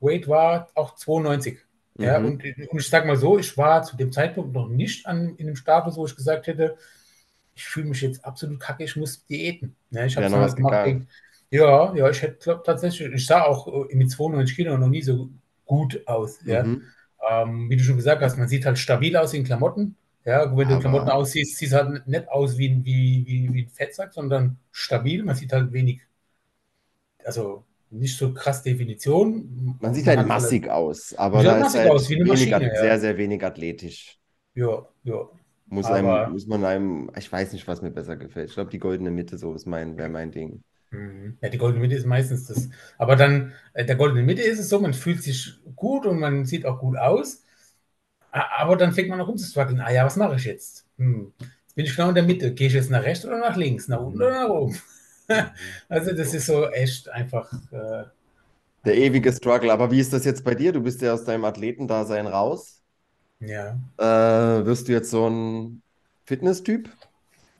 Weight 0.00 0.28
war 0.28 0.68
auch 0.74 0.94
92. 0.96 1.58
Ja, 2.00 2.18
Mhm. 2.18 2.24
und, 2.24 2.44
und 2.44 2.78
ich 2.80 2.88
sage 2.88 3.06
mal 3.06 3.16
so, 3.16 3.38
ich 3.38 3.56
war 3.56 3.82
zu 3.82 3.96
dem 3.96 4.12
Zeitpunkt 4.12 4.52
noch 4.54 4.68
nicht 4.68 5.06
an, 5.06 5.36
in 5.36 5.46
dem 5.46 5.56
Status, 5.56 5.96
wo 5.96 6.06
ich 6.06 6.14
gesagt 6.16 6.46
hätte, 6.46 6.76
ich 7.56 7.64
fühle 7.64 7.86
mich 7.88 8.00
jetzt 8.02 8.24
absolut 8.24 8.60
kacke, 8.60 8.84
ich 8.84 8.94
muss 8.96 9.24
diäten. 9.26 9.74
Ja, 9.90 10.04
ich 10.06 10.14
habe 10.16 10.24
Ja, 10.24 10.28
noch 10.30 10.36
damals 10.36 10.52
was 10.52 10.56
gemacht. 10.56 10.86
wegen- 10.86 11.08
Ja, 11.50 11.94
ja, 11.94 12.10
ich 12.10 12.22
hätte 12.22 12.38
glaub, 12.42 12.64
tatsächlich, 12.64 13.12
ich 13.12 13.26
sah 13.26 13.42
auch 13.44 13.88
äh, 13.90 13.94
mit 13.96 14.10
92 14.10 14.56
Kilo 14.56 14.76
noch 14.78 14.88
nie 14.88 15.02
so 15.02 15.30
gut 15.64 16.00
aus. 16.06 16.38
Ja. 16.44 16.62
Mhm. 16.64 16.82
Ähm, 17.28 17.70
wie 17.70 17.76
du 17.76 17.82
schon 17.82 17.96
gesagt 17.96 18.22
hast, 18.22 18.36
man 18.36 18.46
sieht 18.48 18.66
halt 18.66 18.78
stabil 18.78 19.16
aus 19.16 19.32
in 19.34 19.44
Klamotten. 19.44 19.96
Ja, 20.24 20.50
wenn 20.56 20.68
du 20.68 20.74
Aber- 20.74 20.80
Klamotten 20.80 21.08
aussiehst, 21.08 21.56
siehst 21.56 21.72
du 21.72 21.76
halt 21.76 22.06
nicht 22.06 22.28
aus 22.28 22.58
wie, 22.58 22.68
ein- 22.68 22.84
wie, 22.84 23.24
wie, 23.26 23.52
wie 23.54 23.62
ein 23.62 23.68
Fettsack, 23.70 24.12
sondern 24.12 24.58
stabil. 24.72 25.22
Man 25.24 25.34
sieht 25.36 25.52
halt 25.52 25.72
wenig, 25.72 26.00
also 27.24 27.64
nicht 27.90 28.16
so 28.18 28.32
krass 28.34 28.62
Definition. 28.62 29.76
Man 29.80 29.94
sieht 29.94 30.06
halt 30.06 30.26
massig 30.26 30.68
aus, 30.68 31.14
aber 31.14 31.38
Sieht 31.40 31.48
da 31.48 31.52
halt 31.54 31.66
ist 31.66 31.74
halt 31.78 31.90
aus, 31.90 32.08
wie 32.10 32.16
eine 32.16 32.24
wenig, 32.26 32.50
Maschine, 32.50 32.74
ja. 32.74 32.80
sehr, 32.80 33.00
sehr 33.00 33.16
wenig 33.16 33.44
athletisch. 33.44 34.18
Ja, 34.54 34.86
ja. 35.04 35.28
Muss, 35.68 35.86
Aber- 35.86 36.26
einem, 36.26 36.32
muss 36.32 36.46
man 36.46 36.64
einem, 36.64 37.10
ich 37.16 37.30
weiß 37.30 37.52
nicht, 37.52 37.66
was 37.66 37.82
mir 37.82 37.90
besser 37.90 38.16
gefällt. 38.16 38.48
Ich 38.48 38.54
glaube, 38.54 38.70
die 38.70 38.78
goldene 38.78 39.10
Mitte 39.10 39.38
so 39.38 39.54
ist 39.54 39.66
mein, 39.66 39.96
wäre 39.96 40.08
mein 40.08 40.30
Ding. 40.30 40.62
Mhm. 40.90 41.38
Ja, 41.40 41.48
die 41.48 41.58
goldene 41.58 41.80
Mitte 41.82 41.96
ist 41.96 42.06
meistens 42.06 42.46
das. 42.46 42.68
Aber 42.98 43.16
dann, 43.16 43.52
äh, 43.74 43.84
der 43.84 43.96
goldene 43.96 44.22
Mitte 44.22 44.42
ist 44.42 44.58
es 44.58 44.68
so, 44.68 44.80
man 44.80 44.94
fühlt 44.94 45.22
sich 45.22 45.54
gut 45.74 46.06
und 46.06 46.18
man 46.20 46.44
sieht 46.44 46.64
auch 46.66 46.78
gut 46.78 46.96
aus. 46.96 47.42
Aber 48.30 48.76
dann 48.76 48.92
fängt 48.92 49.08
man 49.08 49.20
auch 49.20 49.28
rumzustruggeln. 49.28 49.80
Ah 49.80 49.92
ja, 49.92 50.04
was 50.04 50.16
mache 50.16 50.36
ich 50.36 50.44
jetzt? 50.44 50.86
Hm. 50.98 51.32
Jetzt 51.40 51.74
bin 51.74 51.86
ich 51.86 51.96
genau 51.96 52.10
in 52.10 52.14
der 52.16 52.24
Mitte. 52.24 52.52
Gehe 52.54 52.68
ich 52.68 52.74
jetzt 52.74 52.90
nach 52.90 53.02
rechts 53.02 53.24
oder 53.26 53.38
nach 53.38 53.56
links? 53.56 53.88
Nach 53.88 54.00
unten 54.00 54.18
oder 54.22 54.44
nach 54.44 54.50
oben? 54.50 54.78
Also, 55.88 56.12
das 56.12 56.34
ist 56.34 56.46
so 56.46 56.68
echt 56.70 57.08
einfach. 57.08 57.52
Äh, 57.72 58.04
Der 58.86 58.96
ewige 58.96 59.32
Struggle. 59.34 59.70
Aber 59.72 59.90
wie 59.90 60.00
ist 60.00 60.12
das 60.14 60.24
jetzt 60.24 60.42
bei 60.44 60.54
dir? 60.54 60.72
Du 60.72 60.80
bist 60.82 61.02
ja 61.02 61.12
aus 61.12 61.24
deinem 61.24 61.44
Athletendasein 61.44 62.26
raus. 62.26 62.75
Ja. 63.40 63.78
Äh, 63.98 64.04
wirst 64.66 64.88
du 64.88 64.92
jetzt 64.92 65.10
so 65.10 65.28
ein 65.28 65.82
Fitness-Typ, 66.26 66.90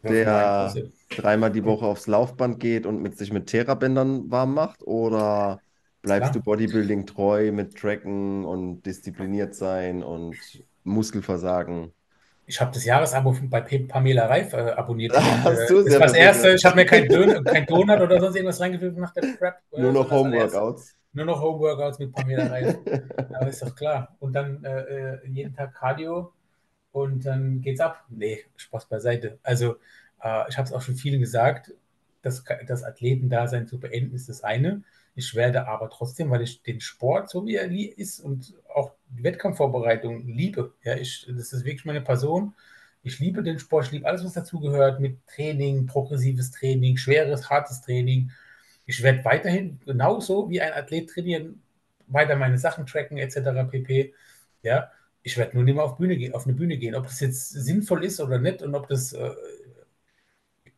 Der- 0.03 0.75
dreimal 1.11 1.51
die 1.53 1.65
Woche 1.65 1.87
aufs 1.87 2.07
Laufband 2.07 2.61
geht 2.61 2.87
und 2.87 3.03
mit 3.03 3.17
sich 3.19 3.33
mit 3.33 3.47
Therabändern 3.47 4.31
warm 4.31 4.55
macht? 4.55 4.83
Oder 4.87 5.61
bleibst 6.03 6.33
Klar. 6.33 6.43
du 6.43 6.45
Bodybuilding 6.45 7.07
treu 7.07 7.53
mit 7.53 7.77
Tracken 7.77 8.45
und 8.45 8.83
diszipliniert 8.83 9.55
sein 9.55 10.03
und 10.03 10.37
Muskelversagen? 10.85 11.93
Ich 12.49 12.61
habe 12.61 12.71
das 12.73 12.85
Jahresabo 12.85 13.37
bei 13.51 13.61
Pamela 13.61 14.27
Reif 14.27 14.53
äh, 14.53 14.57
abonniert. 14.71 15.13
Hast 15.45 15.63
Äh, 15.63 15.67
du? 15.67 15.83
das 15.83 15.95
war 15.95 16.01
das 16.07 16.13
Erste. 16.15 16.55
Ich 16.55 16.65
habe 16.65 16.77
mir 16.77 16.87
kein, 16.87 17.09
Dön 17.09 17.43
kein 17.45 17.67
Donut 17.67 18.01
oder 18.01 18.21
sonst 18.21 18.37
irgendwas 18.37 18.61
reingefüllt 18.61 18.97
nach 18.99 19.13
der 19.13 19.23
Prep. 19.23 19.57
äh, 19.73 19.81
Nur 19.81 19.93
noch 19.93 20.05
das. 20.05 20.13
Homeworkouts. 20.13 20.95
Nur 21.17 21.25
noch 21.25 21.41
Homeworkouts 21.41 21.99
mit 21.99 22.13
Pamela 22.13 22.47
Reif. 22.49 22.77
Aber 23.33 23.47
ist 23.49 23.63
doch 23.63 23.75
klar. 23.75 24.15
Und 24.21 24.35
dann 24.35 24.63
äh, 24.65 25.15
äh, 25.15 25.27
jeden 25.27 25.55
Tag 25.55 25.75
Cardio 25.75 26.31
und 26.93 27.25
dann 27.25 27.63
geht's 27.63 27.81
ab. 27.81 28.05
Nee, 28.11 28.45
Spaß 28.57 28.85
beiseite. 28.85 29.39
Also, 29.43 29.77
äh, 30.23 30.45
ich 30.51 30.59
habe 30.59 30.67
es 30.67 30.75
auch 30.75 30.83
schon 30.83 30.97
vielen 30.97 31.21
gesagt, 31.21 31.73
das, 32.21 32.45
das 32.67 32.85
Athletendasein 32.85 33.67
zu 33.67 33.81
beenden 33.81 34.15
ist 34.15 34.29
das 34.29 34.45
eine. 34.45 34.83
Ich 35.15 35.35
werde 35.35 35.67
aber 35.67 35.89
trotzdem, 35.89 36.31
weil 36.31 36.43
ich 36.43 36.63
den 36.63 36.83
Sport, 36.83 37.31
so 37.31 37.47
wie 37.47 37.55
er 37.55 37.71
ist 37.73 38.21
und 38.21 38.53
auch 38.75 38.93
die 39.09 39.25
Wettkampfvorbereitung 39.25 40.27
liebe. 40.27 40.75
Ja, 40.83 40.97
ich, 40.97 41.27
das 41.35 41.55
ist 41.55 41.65
wirklich 41.65 41.87
meine 41.87 42.03
Person. 42.03 42.53
Ich 43.03 43.21
liebe 43.21 43.43
den 43.43 43.59
Sport, 43.59 43.87
ich 43.87 43.93
liebe 43.93 44.07
alles, 44.07 44.23
was 44.23 44.35
dazugehört, 44.35 45.01
mit 45.01 45.27
Training, 45.29 45.87
progressives 45.87 46.51
Training, 46.51 46.99
schweres, 46.99 47.49
hartes 47.49 47.81
Training. 47.81 48.33
Ich 48.87 49.03
werde 49.03 49.25
weiterhin 49.25 49.81
genauso 49.85 50.49
wie 50.51 50.61
ein 50.61 50.73
Athlet 50.73 51.11
trainieren, 51.11 51.63
weiter 52.07 52.37
meine 52.37 52.59
Sachen 52.59 52.87
tracken, 52.87 53.19
etc. 53.19 53.65
pp. 53.71 54.15
Ja, 54.63 54.91
ich 55.23 55.37
werde 55.37 55.57
nur 55.57 55.65
nicht 55.65 55.75
mehr 55.75 55.85
auf, 55.85 55.97
Bühne 55.99 56.17
gehen, 56.17 56.35
auf 56.35 56.47
eine 56.47 56.55
Bühne 56.55 56.79
gehen. 56.79 56.95
Ob 56.95 57.05
das 57.05 57.21
jetzt 57.21 57.51
sinnvoll 57.51 58.05
ist 58.05 58.21
oder 58.21 58.39
nicht 58.39 58.63
und 58.63 58.75
ob 58.75 58.89
das 58.89 59.13
äh, 59.13 59.31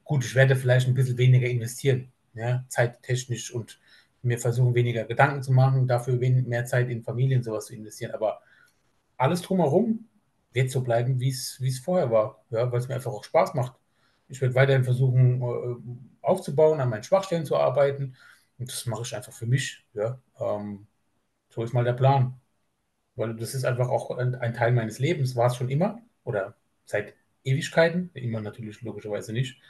gut, 0.05 0.25
ich 0.25 0.35
werde 0.35 0.57
vielleicht 0.57 0.89
ein 0.89 0.95
bisschen 0.95 1.19
weniger 1.19 1.49
investieren, 1.49 2.13
ja, 2.35 2.65
zeittechnisch 2.69 3.53
und 3.53 3.79
mir 4.23 4.39
versuchen, 4.39 4.75
weniger 4.75 5.05
Gedanken 5.05 5.43
zu 5.43 5.53
machen, 5.53 5.87
dafür 5.87 6.15
mehr 6.19 6.65
Zeit 6.65 6.89
in 6.91 7.03
Familie 7.03 7.37
und 7.37 7.45
sowas 7.45 7.67
zu 7.67 7.75
investieren. 7.75 8.13
Aber 8.13 8.41
alles 9.17 9.43
drumherum 9.43 10.09
wird 10.53 10.71
so 10.71 10.83
bleiben, 10.83 11.21
wie 11.21 11.31
es 11.31 11.59
wie 11.61 11.69
es 11.69 11.79
vorher 11.79 12.11
war, 12.11 12.43
ja, 12.51 12.71
weil 12.73 12.81
es 12.81 12.89
mir 12.89 12.95
einfach 12.95 13.13
auch 13.13 13.25
Spaß 13.25 13.55
macht. 13.55 13.75
Ich 14.29 14.41
werde 14.41 14.55
weiterhin 14.55 14.85
versuchen, 14.85 15.43
äh, 15.43 16.27
aufzubauen, 16.27 16.81
an 16.81 16.91
meinen 16.91 17.03
Schwachstellen 17.05 17.47
zu 17.47 17.57
arbeiten. 17.57 18.17
Und 18.59 18.71
das 18.71 18.87
mache 18.87 19.03
ich 19.03 19.15
einfach 19.17 19.33
für 19.33 19.47
mich. 19.47 19.85
Ja. 19.95 20.21
Ähm, 20.41 20.87
so 21.51 21.63
ist 21.65 21.75
mal 21.75 21.85
der 21.85 21.95
Plan. 21.95 22.41
Weil 23.17 23.35
das 23.37 23.55
ist 23.55 23.65
einfach 23.65 23.89
auch 23.89 24.11
ein, 24.17 24.35
ein 24.37 24.55
Teil 24.55 24.73
meines 24.73 24.99
Lebens, 24.99 25.37
war 25.37 25.49
es 25.49 25.57
schon 25.57 25.71
immer 25.71 26.01
oder 26.25 26.55
seit 26.87 27.15
Ewigkeiten. 27.45 28.11
Immer 28.15 28.41
natürlich 28.41 28.81
logischerweise 28.83 29.33
nicht. 29.33 29.61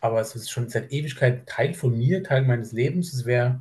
Aber 0.00 0.20
es 0.20 0.34
ist 0.36 0.50
schon 0.50 0.68
seit 0.68 0.92
Ewigkeit 0.92 1.46
Teil 1.48 1.74
von 1.74 1.96
mir, 1.96 2.22
Teil 2.24 2.42
meines 2.42 2.72
Lebens. 2.72 3.12
Es 3.12 3.24
wäre, 3.26 3.60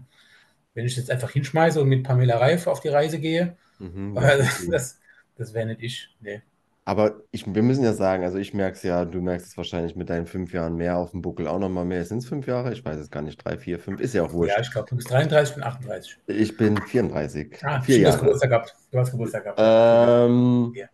wenn 0.75 0.85
ich 0.85 0.97
jetzt 0.97 1.11
einfach 1.11 1.31
hinschmeiße 1.31 1.81
und 1.81 1.89
mit 1.89 2.03
Pamela 2.03 2.37
Reif 2.37 2.67
auf 2.67 2.81
die 2.81 2.89
Reise 2.89 3.19
gehe, 3.19 3.57
Mhm, 3.79 4.15
das 4.15 4.67
das, 4.69 4.99
das 5.37 5.53
wäre 5.53 5.67
nicht 5.67 5.81
ich. 5.83 6.09
Nee. 6.21 6.41
Aber 6.87 7.21
ich, 7.31 7.45
wir 7.53 7.63
müssen 7.63 7.83
ja 7.83 7.91
sagen, 7.91 8.23
also 8.23 8.37
ich 8.37 8.53
merke 8.53 8.77
es 8.77 8.83
ja, 8.83 9.03
du 9.03 9.19
merkst 9.21 9.45
es 9.47 9.57
wahrscheinlich 9.57 9.97
mit 9.97 10.09
deinen 10.09 10.25
fünf 10.25 10.53
Jahren 10.53 10.77
mehr 10.77 10.95
auf 10.97 11.11
dem 11.11 11.21
Buckel 11.21 11.45
auch 11.47 11.59
nochmal 11.59 11.83
mehr. 11.83 12.05
Sind 12.05 12.19
es 12.19 12.27
fünf 12.29 12.47
Jahre? 12.47 12.71
Ich 12.71 12.85
weiß 12.85 12.97
es 12.97 13.11
gar 13.11 13.21
nicht. 13.21 13.43
Drei, 13.43 13.57
vier, 13.57 13.77
fünf, 13.77 13.99
ist 13.99 14.13
ja 14.13 14.23
auch 14.23 14.31
wurscht. 14.31 14.55
Ja, 14.55 14.61
ich 14.61 14.71
glaube, 14.71 14.87
du 14.89 14.95
bist 14.95 15.11
33, 15.11 15.49
ich 15.49 15.55
bin 15.55 15.63
38. 15.65 16.17
Ich 16.27 16.55
bin 16.57 16.77
34. 16.81 17.57
Ah, 17.63 17.81
Vier 17.81 17.95
stimmt, 17.95 18.05
du 18.05 18.07
hast 18.07 18.15
Jahre. 18.15 18.19
Geburtstag 18.21 18.49
gehabt. 18.49 18.75
Du 18.91 18.99
hast 18.99 19.11
Geburtstag 19.11 19.43
gehabt. 19.43 19.59
Ähm, 19.59 20.71
Ja. 20.75 20.87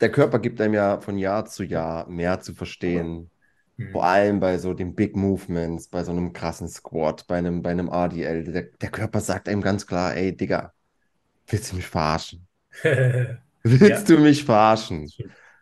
der 0.00 0.10
Körper 0.12 0.38
gibt 0.40 0.60
einem 0.60 0.74
ja 0.74 1.00
von 1.00 1.18
Jahr 1.18 1.44
zu 1.46 1.64
Jahr 1.64 2.08
mehr 2.08 2.40
zu 2.40 2.54
verstehen. 2.54 3.30
Hm. 3.78 3.92
Vor 3.92 4.04
allem 4.04 4.40
bei 4.40 4.58
so 4.58 4.74
den 4.74 4.94
Big 4.94 5.16
Movements, 5.16 5.88
bei 5.88 6.04
so 6.04 6.12
einem 6.12 6.32
krassen 6.32 6.68
Squat, 6.68 7.26
bei 7.28 7.36
einem, 7.38 7.62
bei 7.62 7.70
einem 7.70 7.88
RDL. 7.88 8.44
Der, 8.44 8.62
der 8.64 8.90
Körper 8.90 9.20
sagt 9.20 9.48
einem 9.48 9.62
ganz 9.62 9.86
klar, 9.86 10.14
ey, 10.16 10.36
Digga, 10.36 10.74
willst 11.48 11.72
du 11.72 11.76
mich 11.76 11.86
verarschen? 11.88 12.46
Willst 13.62 14.08
du 14.08 14.18
mich 14.18 14.44
verarschen? 14.44 15.10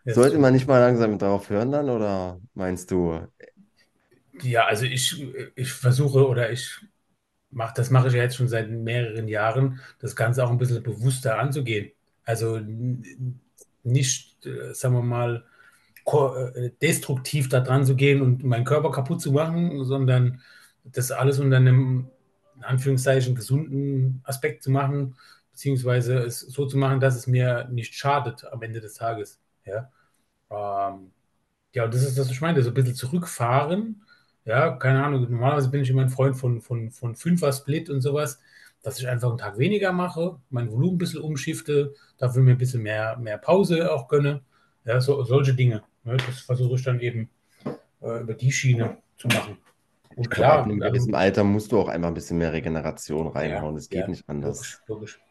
Sollte 0.06 0.38
man 0.38 0.52
nicht 0.52 0.66
mal 0.68 0.78
langsam 0.78 1.18
darauf 1.18 1.50
hören 1.50 1.72
dann, 1.72 1.90
oder 1.90 2.40
meinst 2.54 2.90
du? 2.90 3.26
Ja, 4.42 4.66
also 4.66 4.84
ich, 4.84 5.24
ich 5.54 5.72
versuche 5.72 6.26
oder 6.28 6.50
ich 6.50 6.78
mache, 7.50 7.74
das 7.76 7.90
mache 7.90 8.08
ich 8.08 8.14
ja 8.14 8.22
jetzt 8.22 8.36
schon 8.36 8.48
seit 8.48 8.70
mehreren 8.70 9.28
Jahren, 9.28 9.80
das 9.98 10.14
Ganze 10.16 10.44
auch 10.44 10.50
ein 10.50 10.58
bisschen 10.58 10.82
bewusster 10.82 11.38
anzugehen. 11.38 11.92
Also 12.24 12.60
nicht, 13.82 14.46
äh, 14.46 14.74
sagen 14.74 14.94
wir 14.94 15.02
mal, 15.02 15.44
äh, 16.06 16.70
destruktiv 16.82 17.48
da 17.48 17.60
dran 17.60 17.84
zu 17.84 17.96
gehen 17.96 18.22
und 18.22 18.44
meinen 18.44 18.64
Körper 18.64 18.90
kaputt 18.92 19.20
zu 19.20 19.32
machen, 19.32 19.84
sondern 19.84 20.40
das 20.84 21.10
alles 21.12 21.40
unter 21.40 21.56
einem, 21.56 22.08
in 22.56 22.64
Anführungszeichen, 22.64 23.34
gesunden 23.34 24.20
Aspekt 24.24 24.62
zu 24.62 24.70
machen, 24.70 25.16
beziehungsweise 25.56 26.18
es 26.18 26.40
so 26.40 26.66
zu 26.66 26.76
machen, 26.76 27.00
dass 27.00 27.16
es 27.16 27.26
mir 27.26 27.66
nicht 27.70 27.94
schadet 27.94 28.44
am 28.52 28.60
Ende 28.60 28.80
des 28.80 28.92
Tages. 28.92 29.40
Ja, 29.64 29.90
ähm, 30.50 31.12
ja 31.74 31.84
und 31.84 31.94
das 31.94 32.02
ist 32.02 32.18
das, 32.18 32.26
was 32.26 32.32
ich 32.32 32.42
meine, 32.42 32.62
so 32.62 32.70
ein 32.70 32.74
bisschen 32.74 32.94
zurückfahren. 32.94 34.02
Ja, 34.44 34.76
keine 34.76 35.02
Ahnung, 35.02 35.22
normalerweise 35.22 35.70
bin 35.70 35.80
ich 35.80 35.88
immer 35.88 36.02
ein 36.02 36.10
Freund 36.10 36.36
von, 36.36 36.60
von, 36.60 36.90
von 36.90 37.16
Fünfer-Split 37.16 37.88
und 37.88 38.02
sowas, 38.02 38.38
dass 38.82 38.98
ich 38.98 39.08
einfach 39.08 39.30
einen 39.30 39.38
Tag 39.38 39.56
weniger 39.56 39.92
mache, 39.92 40.38
mein 40.50 40.70
Volumen 40.70 40.96
ein 40.96 40.98
bisschen 40.98 41.22
umschifte, 41.22 41.94
dafür 42.18 42.42
mir 42.42 42.50
ein 42.50 42.58
bisschen 42.58 42.82
mehr, 42.82 43.16
mehr 43.16 43.38
Pause 43.38 43.90
auch 43.90 44.08
gönne. 44.08 44.42
Ja, 44.84 45.00
so, 45.00 45.24
solche 45.24 45.54
Dinge. 45.54 45.82
Ne, 46.04 46.18
das 46.18 46.40
versuche 46.40 46.74
ich 46.74 46.84
dann 46.84 47.00
eben 47.00 47.30
äh, 48.02 48.20
über 48.20 48.34
die 48.34 48.52
Schiene 48.52 48.98
zu 49.16 49.26
machen. 49.28 49.56
Und 50.16 50.30
klar, 50.30 50.64
einem 50.64 50.82
ähm, 50.82 50.92
gewissen 50.92 51.14
Alter 51.14 51.44
musst 51.44 51.72
du 51.72 51.80
auch 51.80 51.88
einfach 51.88 52.08
ein 52.08 52.14
bisschen 52.14 52.36
mehr 52.38 52.52
Regeneration 52.52 53.26
ja, 53.26 53.32
reinhauen. 53.32 53.76
Es 53.76 53.88
geht 53.88 54.02
ja, 54.02 54.08
nicht 54.08 54.28
anders. 54.28 54.58
logisch, 54.58 54.80
logisch. 54.86 55.25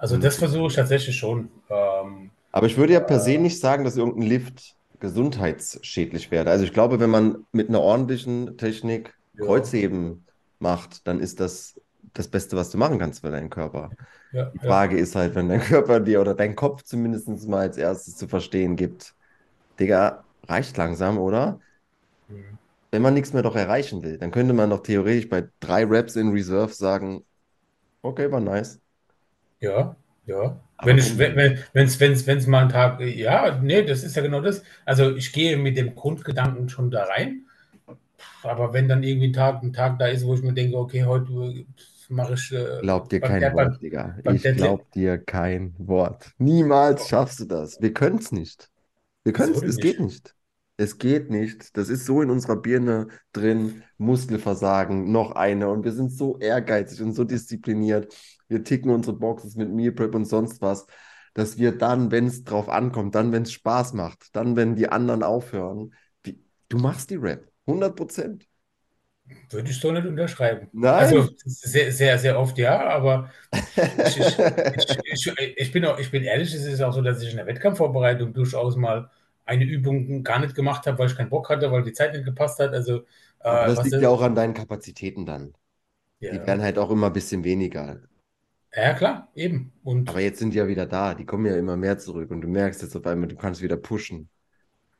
Also 0.00 0.16
Und, 0.16 0.24
das 0.24 0.36
versuche 0.36 0.68
ich 0.68 0.74
tatsächlich 0.74 1.16
schon. 1.16 1.50
Ähm, 1.68 2.30
aber 2.52 2.66
ich 2.66 2.76
würde 2.76 2.92
ja 2.94 3.00
per 3.00 3.20
se 3.20 3.38
nicht 3.38 3.60
sagen, 3.60 3.84
dass 3.84 3.96
irgendein 3.96 4.28
Lift 4.28 4.76
gesundheitsschädlich 4.98 6.30
wäre. 6.30 6.50
Also 6.50 6.64
ich 6.64 6.72
glaube, 6.72 7.00
wenn 7.00 7.10
man 7.10 7.46
mit 7.52 7.68
einer 7.68 7.80
ordentlichen 7.80 8.56
Technik 8.58 9.14
ja, 9.34 9.46
Kreuzheben 9.46 10.26
macht, 10.58 11.06
dann 11.06 11.20
ist 11.20 11.40
das 11.40 11.80
das 12.12 12.28
Beste, 12.28 12.56
was 12.56 12.70
du 12.70 12.78
machen 12.78 12.98
kannst 12.98 13.20
für 13.20 13.30
deinen 13.30 13.50
Körper. 13.50 13.94
ja, 14.32 14.52
Die 14.54 14.58
ja. 14.62 14.66
Frage 14.66 14.98
ist 14.98 15.14
halt, 15.16 15.34
wenn 15.34 15.48
dein 15.48 15.60
Körper 15.62 16.00
dir 16.00 16.20
oder 16.20 16.34
dein 16.34 16.56
Kopf 16.56 16.82
zumindest 16.82 17.28
mal 17.48 17.60
als 17.62 17.76
erstes 17.76 18.16
zu 18.16 18.28
verstehen 18.28 18.76
gibt, 18.76 19.14
Digga, 19.80 20.24
reicht 20.48 20.76
langsam, 20.76 21.18
oder? 21.18 21.60
Mhm. 22.28 22.58
Wenn 22.92 23.02
man 23.02 23.14
nichts 23.14 23.32
mehr 23.32 23.42
doch 23.42 23.54
erreichen 23.56 24.02
will, 24.02 24.18
dann 24.18 24.30
könnte 24.32 24.52
man 24.54 24.70
doch 24.70 24.82
theoretisch 24.82 25.28
bei 25.28 25.48
drei 25.60 25.84
Reps 25.84 26.16
in 26.16 26.30
Reserve 26.30 26.72
sagen, 26.72 27.24
okay, 28.02 28.30
war 28.32 28.40
nice. 28.40 28.80
Ja, 29.60 29.96
ja. 30.26 30.60
Aber 30.76 30.86
Wenn 30.88 30.98
komm, 30.98 31.18
wenn, 31.18 31.36
wenn, 31.36 31.58
wenn's, 31.72 32.00
wenn's, 32.00 32.26
wenn's 32.26 32.46
mal 32.46 32.64
ein 32.64 32.68
Tag, 32.70 33.00
ja, 33.00 33.58
nee, 33.62 33.82
das 33.82 34.02
ist 34.02 34.16
ja 34.16 34.22
genau 34.22 34.40
das. 34.40 34.62
Also 34.86 35.14
ich 35.14 35.32
gehe 35.32 35.56
mit 35.56 35.76
dem 35.76 35.94
Grundgedanken 35.94 36.68
schon 36.68 36.90
da 36.90 37.04
rein. 37.04 37.42
Aber 38.42 38.72
wenn 38.72 38.88
dann 38.88 39.02
irgendwie 39.02 39.28
ein 39.28 39.32
Tag, 39.34 39.62
ein 39.62 39.72
Tag 39.72 39.98
da 39.98 40.06
ist, 40.06 40.24
wo 40.24 40.34
ich 40.34 40.42
mir 40.42 40.54
denke, 40.54 40.76
okay, 40.78 41.04
heute 41.04 41.66
mache 42.08 42.34
ich 42.34 42.52
äh, 42.52 42.80
glaub 42.80 43.08
dir 43.08 43.20
kein 43.20 43.40
der, 43.40 43.52
Wort, 43.54 43.82
Digga. 43.82 44.16
Ich 44.24 44.42
glaub 44.42 44.90
dir 44.92 45.18
kein 45.18 45.74
Wort. 45.78 46.32
Niemals 46.38 47.08
schaffst 47.08 47.40
du 47.40 47.44
das. 47.44 47.80
Wir 47.80 47.92
können 47.92 48.18
es 48.18 48.32
nicht. 48.32 48.70
Wir 49.24 49.32
können 49.32 49.54
es, 49.54 49.62
es 49.62 49.76
geht 49.76 50.00
nicht? 50.00 50.34
Es 50.80 50.96
geht 50.96 51.28
nicht. 51.28 51.76
Das 51.76 51.90
ist 51.90 52.06
so 52.06 52.22
in 52.22 52.30
unserer 52.30 52.56
Birne 52.56 53.08
drin. 53.34 53.82
Muskelversagen, 53.98 55.12
noch 55.12 55.32
eine. 55.32 55.68
Und 55.68 55.84
wir 55.84 55.92
sind 55.92 56.10
so 56.10 56.38
ehrgeizig 56.38 57.02
und 57.02 57.12
so 57.12 57.24
diszipliniert. 57.24 58.16
Wir 58.48 58.64
ticken 58.64 58.90
unsere 58.90 59.14
Boxes 59.14 59.56
mit 59.56 59.68
Meal 59.70 59.92
Prep 59.92 60.14
und 60.14 60.24
sonst 60.24 60.62
was, 60.62 60.86
dass 61.34 61.58
wir 61.58 61.76
dann, 61.76 62.10
wenn 62.10 62.28
es 62.28 62.44
drauf 62.44 62.70
ankommt, 62.70 63.14
dann, 63.14 63.30
wenn 63.30 63.42
es 63.42 63.52
Spaß 63.52 63.92
macht, 63.92 64.34
dann, 64.34 64.56
wenn 64.56 64.74
die 64.74 64.88
anderen 64.88 65.22
aufhören, 65.22 65.92
wie, 66.22 66.42
du 66.70 66.78
machst 66.78 67.10
die 67.10 67.16
Rap. 67.16 67.46
100 67.66 67.94
Prozent. 67.94 68.46
Würde 69.50 69.68
ich 69.68 69.78
so 69.78 69.92
nicht 69.92 70.06
unterschreiben. 70.06 70.68
Nein. 70.72 70.94
Also 70.94 71.28
sehr, 71.44 71.92
sehr, 71.92 72.18
sehr 72.18 72.40
oft 72.40 72.56
ja, 72.56 72.88
aber 72.88 73.30
ich, 73.52 74.18
ich, 74.18 74.38
ich, 74.38 75.26
ich, 75.26 75.54
ich, 75.58 75.72
bin 75.72 75.84
auch, 75.84 75.98
ich 75.98 76.10
bin 76.10 76.22
ehrlich, 76.22 76.54
es 76.54 76.64
ist 76.64 76.80
auch 76.80 76.94
so, 76.94 77.02
dass 77.02 77.22
ich 77.22 77.32
in 77.32 77.36
der 77.36 77.46
Wettkampfvorbereitung 77.46 78.32
durchaus 78.32 78.76
mal 78.76 79.10
eine 79.50 79.64
Übung 79.64 80.22
gar 80.24 80.38
nicht 80.40 80.54
gemacht 80.54 80.86
habe, 80.86 80.98
weil 80.98 81.08
ich 81.08 81.16
keinen 81.16 81.30
Bock 81.30 81.48
hatte, 81.50 81.70
weil 81.72 81.82
die 81.82 81.92
Zeit 81.92 82.12
nicht 82.14 82.24
gepasst 82.24 82.58
hat. 82.60 82.72
Also, 82.72 82.98
äh, 83.40 83.66
das 83.66 83.82
liegt 83.82 84.00
ja 84.00 84.08
auch 84.08 84.22
an 84.22 84.34
deinen 84.34 84.54
Kapazitäten 84.54 85.26
dann. 85.26 85.54
Die 86.30 86.36
ja. 86.36 86.46
werden 86.46 86.62
halt 86.62 86.78
auch 86.78 86.90
immer 86.90 87.08
ein 87.08 87.12
bisschen 87.14 87.44
weniger. 87.44 88.00
ja, 88.74 88.94
klar, 88.94 89.30
eben. 89.34 89.72
Und 89.82 90.08
Aber 90.08 90.20
jetzt 90.20 90.38
sind 90.38 90.52
die 90.54 90.58
ja 90.58 90.68
wieder 90.68 90.86
da. 90.86 91.14
Die 91.14 91.24
kommen 91.26 91.46
ja 91.46 91.56
immer 91.56 91.76
mehr 91.76 91.98
zurück. 91.98 92.30
Und 92.30 92.40
du 92.42 92.48
merkst 92.48 92.82
jetzt 92.82 92.96
auf 92.96 93.06
einmal, 93.06 93.28
du 93.28 93.36
kannst 93.36 93.62
wieder 93.62 93.76
pushen. 93.76 94.28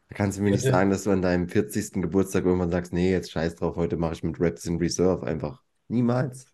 Da 0.08 0.16
kannst 0.16 0.38
du 0.38 0.42
mir 0.42 0.50
nicht 0.52 0.64
Ja, 0.64 0.72
sagen, 0.72 0.90
dass 0.90 1.04
du 1.04 1.10
an 1.12 1.22
deinem 1.22 1.48
40. 1.48 2.02
Geburtstag 2.02 2.44
irgendwann 2.44 2.70
sagst, 2.70 2.92
nee, 2.92 3.12
jetzt 3.12 3.30
scheiß 3.32 3.56
drauf, 3.56 3.76
heute 3.76 3.96
mache 3.96 4.14
ich 4.14 4.22
mit 4.24 4.40
Reps 4.40 4.66
in 4.66 4.78
Reserve 4.78 5.26
einfach. 5.26 5.62
Niemals. 5.88 6.52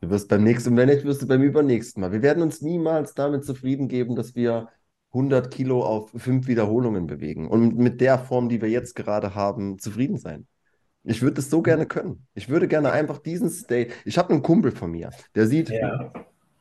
Du 0.00 0.08
wirst 0.10 0.28
beim 0.28 0.42
nächsten, 0.44 0.76
wenn 0.76 0.88
nicht, 0.88 1.04
wirst 1.04 1.22
du 1.22 1.26
beim 1.26 1.42
übernächsten 1.42 2.00
Mal. 2.00 2.12
Wir 2.12 2.22
werden 2.22 2.42
uns 2.42 2.62
niemals 2.62 3.14
damit 3.14 3.44
zufrieden 3.44 3.88
geben, 3.88 4.16
dass 4.16 4.34
wir 4.34 4.68
100 5.12 5.50
Kilo 5.50 5.84
auf 5.84 6.10
fünf 6.16 6.46
Wiederholungen 6.46 7.06
bewegen 7.06 7.48
und 7.48 7.76
mit 7.76 8.00
der 8.00 8.18
Form, 8.18 8.48
die 8.48 8.62
wir 8.62 8.68
jetzt 8.68 8.94
gerade 8.94 9.34
haben, 9.34 9.78
zufrieden 9.78 10.18
sein. 10.18 10.46
Ich 11.02 11.22
würde 11.22 11.40
es 11.40 11.50
so 11.50 11.62
gerne 11.62 11.86
können. 11.86 12.26
Ich 12.34 12.48
würde 12.48 12.68
gerne 12.68 12.92
einfach 12.92 13.18
diesen 13.18 13.50
State. 13.50 13.92
Ich 14.04 14.18
habe 14.18 14.30
einen 14.30 14.42
Kumpel 14.42 14.70
von 14.70 14.90
mir, 14.90 15.10
der 15.34 15.46
sieht, 15.46 15.70
ja. 15.70 16.12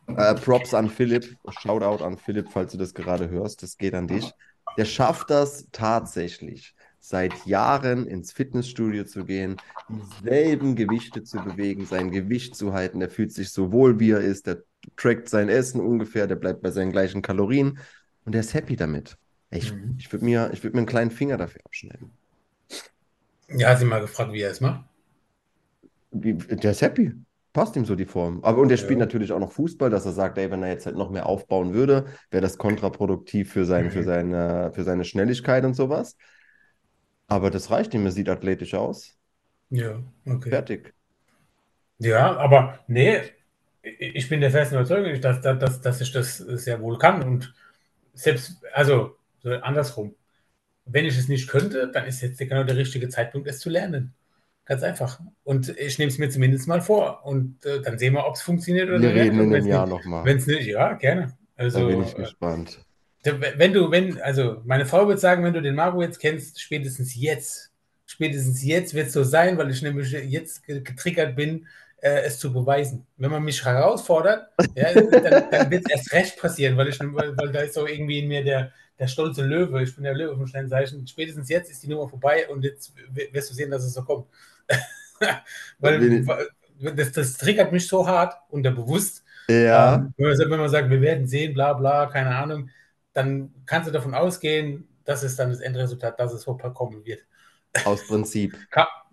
äh, 0.08 0.36
Props 0.36 0.74
an 0.74 0.90
Philipp, 0.90 1.36
Shoutout 1.50 2.04
an 2.04 2.18
Philipp, 2.18 2.48
falls 2.50 2.72
du 2.72 2.78
das 2.78 2.94
gerade 2.94 3.30
hörst, 3.30 3.64
das 3.64 3.78
geht 3.78 3.94
an 3.94 4.08
dich. 4.08 4.32
Der 4.78 4.86
schafft 4.86 5.30
das 5.30 5.68
tatsächlich, 5.72 6.74
seit 7.00 7.46
Jahren 7.46 8.08
ins 8.08 8.32
Fitnessstudio 8.32 9.04
zu 9.04 9.26
gehen, 9.26 9.58
dieselben 9.90 10.76
Gewichte 10.76 11.24
zu 11.24 11.38
bewegen, 11.44 11.86
sein 11.86 12.12
Gewicht 12.12 12.56
zu 12.56 12.74
halten. 12.74 13.00
Der 13.00 13.10
fühlt 13.10 13.34
sich 13.34 13.52
so 13.52 13.72
wohl, 13.72 14.00
wie 14.00 14.12
er 14.12 14.22
ist, 14.22 14.48
der 14.48 14.64
trackt 14.96 15.28
sein 15.28 15.50
Essen 15.50 15.82
ungefähr, 15.82 16.28
der 16.28 16.36
bleibt 16.36 16.62
bei 16.62 16.72
seinen 16.72 16.92
gleichen 16.92 17.22
Kalorien 17.22 17.80
und 18.26 18.34
der 18.34 18.42
ist 18.42 18.54
happy 18.54 18.76
damit. 18.76 19.18
Ich, 19.52 19.74
Mhm. 19.74 19.98
ich 19.98 20.12
würde 20.12 20.26
mir, 20.26 20.52
ich 20.54 20.64
würd 20.64 20.74
mir 20.74 20.80
einen 20.82 20.88
kleinen 20.88 21.12
Finger 21.12 21.38
dafür 21.38 21.62
abschneiden. 21.66 22.18
Ja, 23.50 23.70
hat 23.70 23.80
sie 23.80 23.86
mal 23.86 24.02
gefragt, 24.02 24.32
wie 24.34 24.42
er 24.42 24.50
es 24.52 24.60
macht. 24.62 24.86
Wie, 26.12 26.34
der 26.36 26.72
ist 26.72 26.82
happy. 26.82 27.14
Passt 27.54 27.76
ihm 27.76 27.86
so 27.86 27.96
die 27.96 28.06
Form. 28.06 28.44
Aber 28.44 28.62
und 28.62 28.70
er 28.72 28.78
spielt 28.78 29.00
Ja. 29.00 29.00
natürlich 29.00 29.32
auch 29.32 29.40
noch 29.40 29.52
Fußball, 29.52 29.90
dass 29.90 30.06
er 30.06 30.12
sagt, 30.12 30.38
ey, 30.38 30.52
wenn 30.52 30.62
er 30.64 30.70
jetzt 30.70 30.86
halt 30.86 30.96
noch 30.96 31.10
mehr 31.10 31.26
aufbauen 31.26 31.74
würde, 31.74 32.06
wäre 32.32 32.42
das 32.42 32.58
kontraproduktiv 32.58 33.52
für, 33.52 33.66
sein, 33.66 33.90
für, 33.90 34.04
Mhm. 34.04 34.04
seine, 34.04 34.72
für 34.74 34.84
seine 34.84 35.04
Schnelligkeit 35.04 35.66
und 35.66 35.74
sowas. 35.74 36.16
Aber 37.28 37.50
das 37.50 37.72
reicht 37.72 37.94
ihm, 37.94 38.06
er 38.06 38.12
sieht 38.12 38.28
athletisch 38.28 38.74
aus. 38.74 39.18
Ja, 39.72 40.04
okay. 40.26 40.50
Fertig. 40.52 40.94
Ja, 41.98 42.38
aber 42.38 42.80
nee, 42.88 43.20
ich 43.84 44.30
bin 44.30 44.42
der 44.42 44.52
festen 44.52 44.76
Überzeugung, 44.76 45.20
dass, 45.22 45.42
dass, 45.42 45.60
dass, 45.60 45.82
dass 45.82 46.02
ich 46.02 46.12
das 46.12 46.38
sehr 46.38 46.82
wohl 46.82 46.98
kann. 46.98 47.24
Und 47.24 47.54
selbst, 48.24 48.58
also 48.74 49.16
so 49.42 49.52
andersrum, 49.52 50.16
wenn 50.86 51.06
ich 51.06 51.18
es 51.18 51.28
nicht 51.28 51.48
könnte, 51.48 51.90
dann 51.94 52.06
ist 52.06 52.22
jetzt 52.22 52.40
genau 52.40 52.64
der 52.64 52.78
richtige 52.78 53.10
Zeitpunkt, 53.10 53.48
es 53.48 53.60
zu 53.60 53.70
lernen. 53.70 54.14
Ganz 54.66 54.84
einfach. 54.84 55.20
Und 55.44 55.70
ich 55.80 55.98
nehme 55.98 56.12
es 56.12 56.18
mir 56.20 56.30
zumindest 56.30 56.68
mal 56.68 56.82
vor. 56.82 57.26
Und 57.26 57.66
äh, 57.66 57.82
dann 57.82 57.98
sehen 57.98 58.14
wir, 58.14 58.26
ob 58.26 58.36
es 58.36 58.42
funktioniert 58.42 58.90
oder 58.90 59.02
Wir 59.02 59.10
nicht. 59.14 59.22
reden 59.24 59.40
Und 59.40 59.48
in 59.48 59.56
einem 59.56 59.68
Jahr 59.68 59.88
nochmal. 59.88 60.26
Wenn 60.26 60.38
es 60.38 60.48
nicht, 60.48 60.68
ja, 60.68 60.94
gerne. 60.94 61.34
Da 61.58 61.64
Also, 61.64 61.88
bin 61.88 62.04
ich 62.04 62.14
äh, 62.14 62.22
gespannt. 62.22 62.80
wenn 63.24 63.74
du, 63.74 63.92
wenn, 63.92 64.22
also 64.22 64.62
meine 64.66 64.86
Frau 64.86 65.08
wird 65.08 65.20
sagen, 65.20 65.44
wenn 65.44 65.54
du 65.54 65.62
den 65.62 65.76
Marco 65.76 66.02
jetzt 66.02 66.20
kennst, 66.20 66.62
spätestens 66.62 67.16
jetzt, 67.16 67.72
spätestens 68.06 68.64
jetzt 68.64 68.94
wird 68.94 69.08
es 69.08 69.14
so 69.14 69.24
sein, 69.24 69.58
weil 69.58 69.70
ich 69.72 69.82
nämlich 69.82 70.12
jetzt 70.12 70.66
ge- 70.66 70.82
getriggert 70.82 71.36
bin, 71.36 71.68
äh, 72.02 72.22
es 72.24 72.40
zu 72.40 72.52
beweisen. 72.54 73.06
Wenn 73.18 73.32
man 73.32 73.44
mich 73.44 73.64
herausfordert, 73.64 74.50
ja, 74.76 74.94
dann, 74.94 75.50
dann 75.52 75.72
wird 75.72 75.84
es 75.86 75.92
erst 75.92 76.12
recht 76.14 76.40
passieren, 76.40 76.78
weil, 76.78 76.88
ich, 76.90 77.00
weil, 77.00 77.36
weil 77.38 77.52
da 77.52 77.62
ist 77.62 77.74
so 77.76 77.86
irgendwie 77.88 78.20
in 78.20 78.28
mir 78.28 78.44
der, 78.44 78.72
der 78.98 79.08
stolze 79.08 79.44
Löwe. 79.44 79.84
Ich 79.84 79.96
bin 79.96 80.04
der 80.04 80.14
Löwe 80.14 80.36
vom 80.36 80.48
Sternzeichen. 80.48 81.06
Spätestens 81.08 81.50
jetzt 81.50 81.72
ist 81.72 81.84
die 81.84 81.88
Nummer 81.90 82.08
vorbei 82.10 82.48
und 82.50 82.64
jetzt 82.64 82.94
wirst 83.32 83.50
du 83.50 83.54
sehen, 83.54 83.72
dass 83.72 83.84
es 83.84 83.94
so 83.94 84.04
kommt. 84.04 84.28
Weil 85.80 86.00
weil 86.26 86.48
das, 86.96 87.12
das 87.12 87.34
triggert 87.38 87.72
mich 87.72 87.88
so 87.88 88.08
hart, 88.08 88.36
unterbewusst. 88.50 89.24
Ja, 89.50 89.96
Ähm, 89.96 90.14
wenn, 90.18 90.28
man, 90.28 90.38
sagt- 90.38 90.50
wenn 90.52 90.60
man 90.60 90.70
sagt, 90.70 90.90
wir 90.90 91.02
werden 91.02 91.28
sehen, 91.28 91.54
bla 91.54 91.74
bla, 91.74 92.06
keine 92.08 92.36
Ahnung, 92.36 92.70
dann 93.14 93.54
kannst 93.66 93.88
du 93.90 93.92
davon 93.92 94.14
ausgehen, 94.14 94.88
das 95.04 95.24
ist 95.24 95.38
dann 95.40 95.50
das 95.50 95.60
Endresultat, 95.60 96.20
dass 96.20 96.34
es 96.34 96.44
so 96.44 96.56
kommen 96.56 97.04
wird. 97.06 97.22
aus 97.86 98.06
Prinzip. 98.08 98.56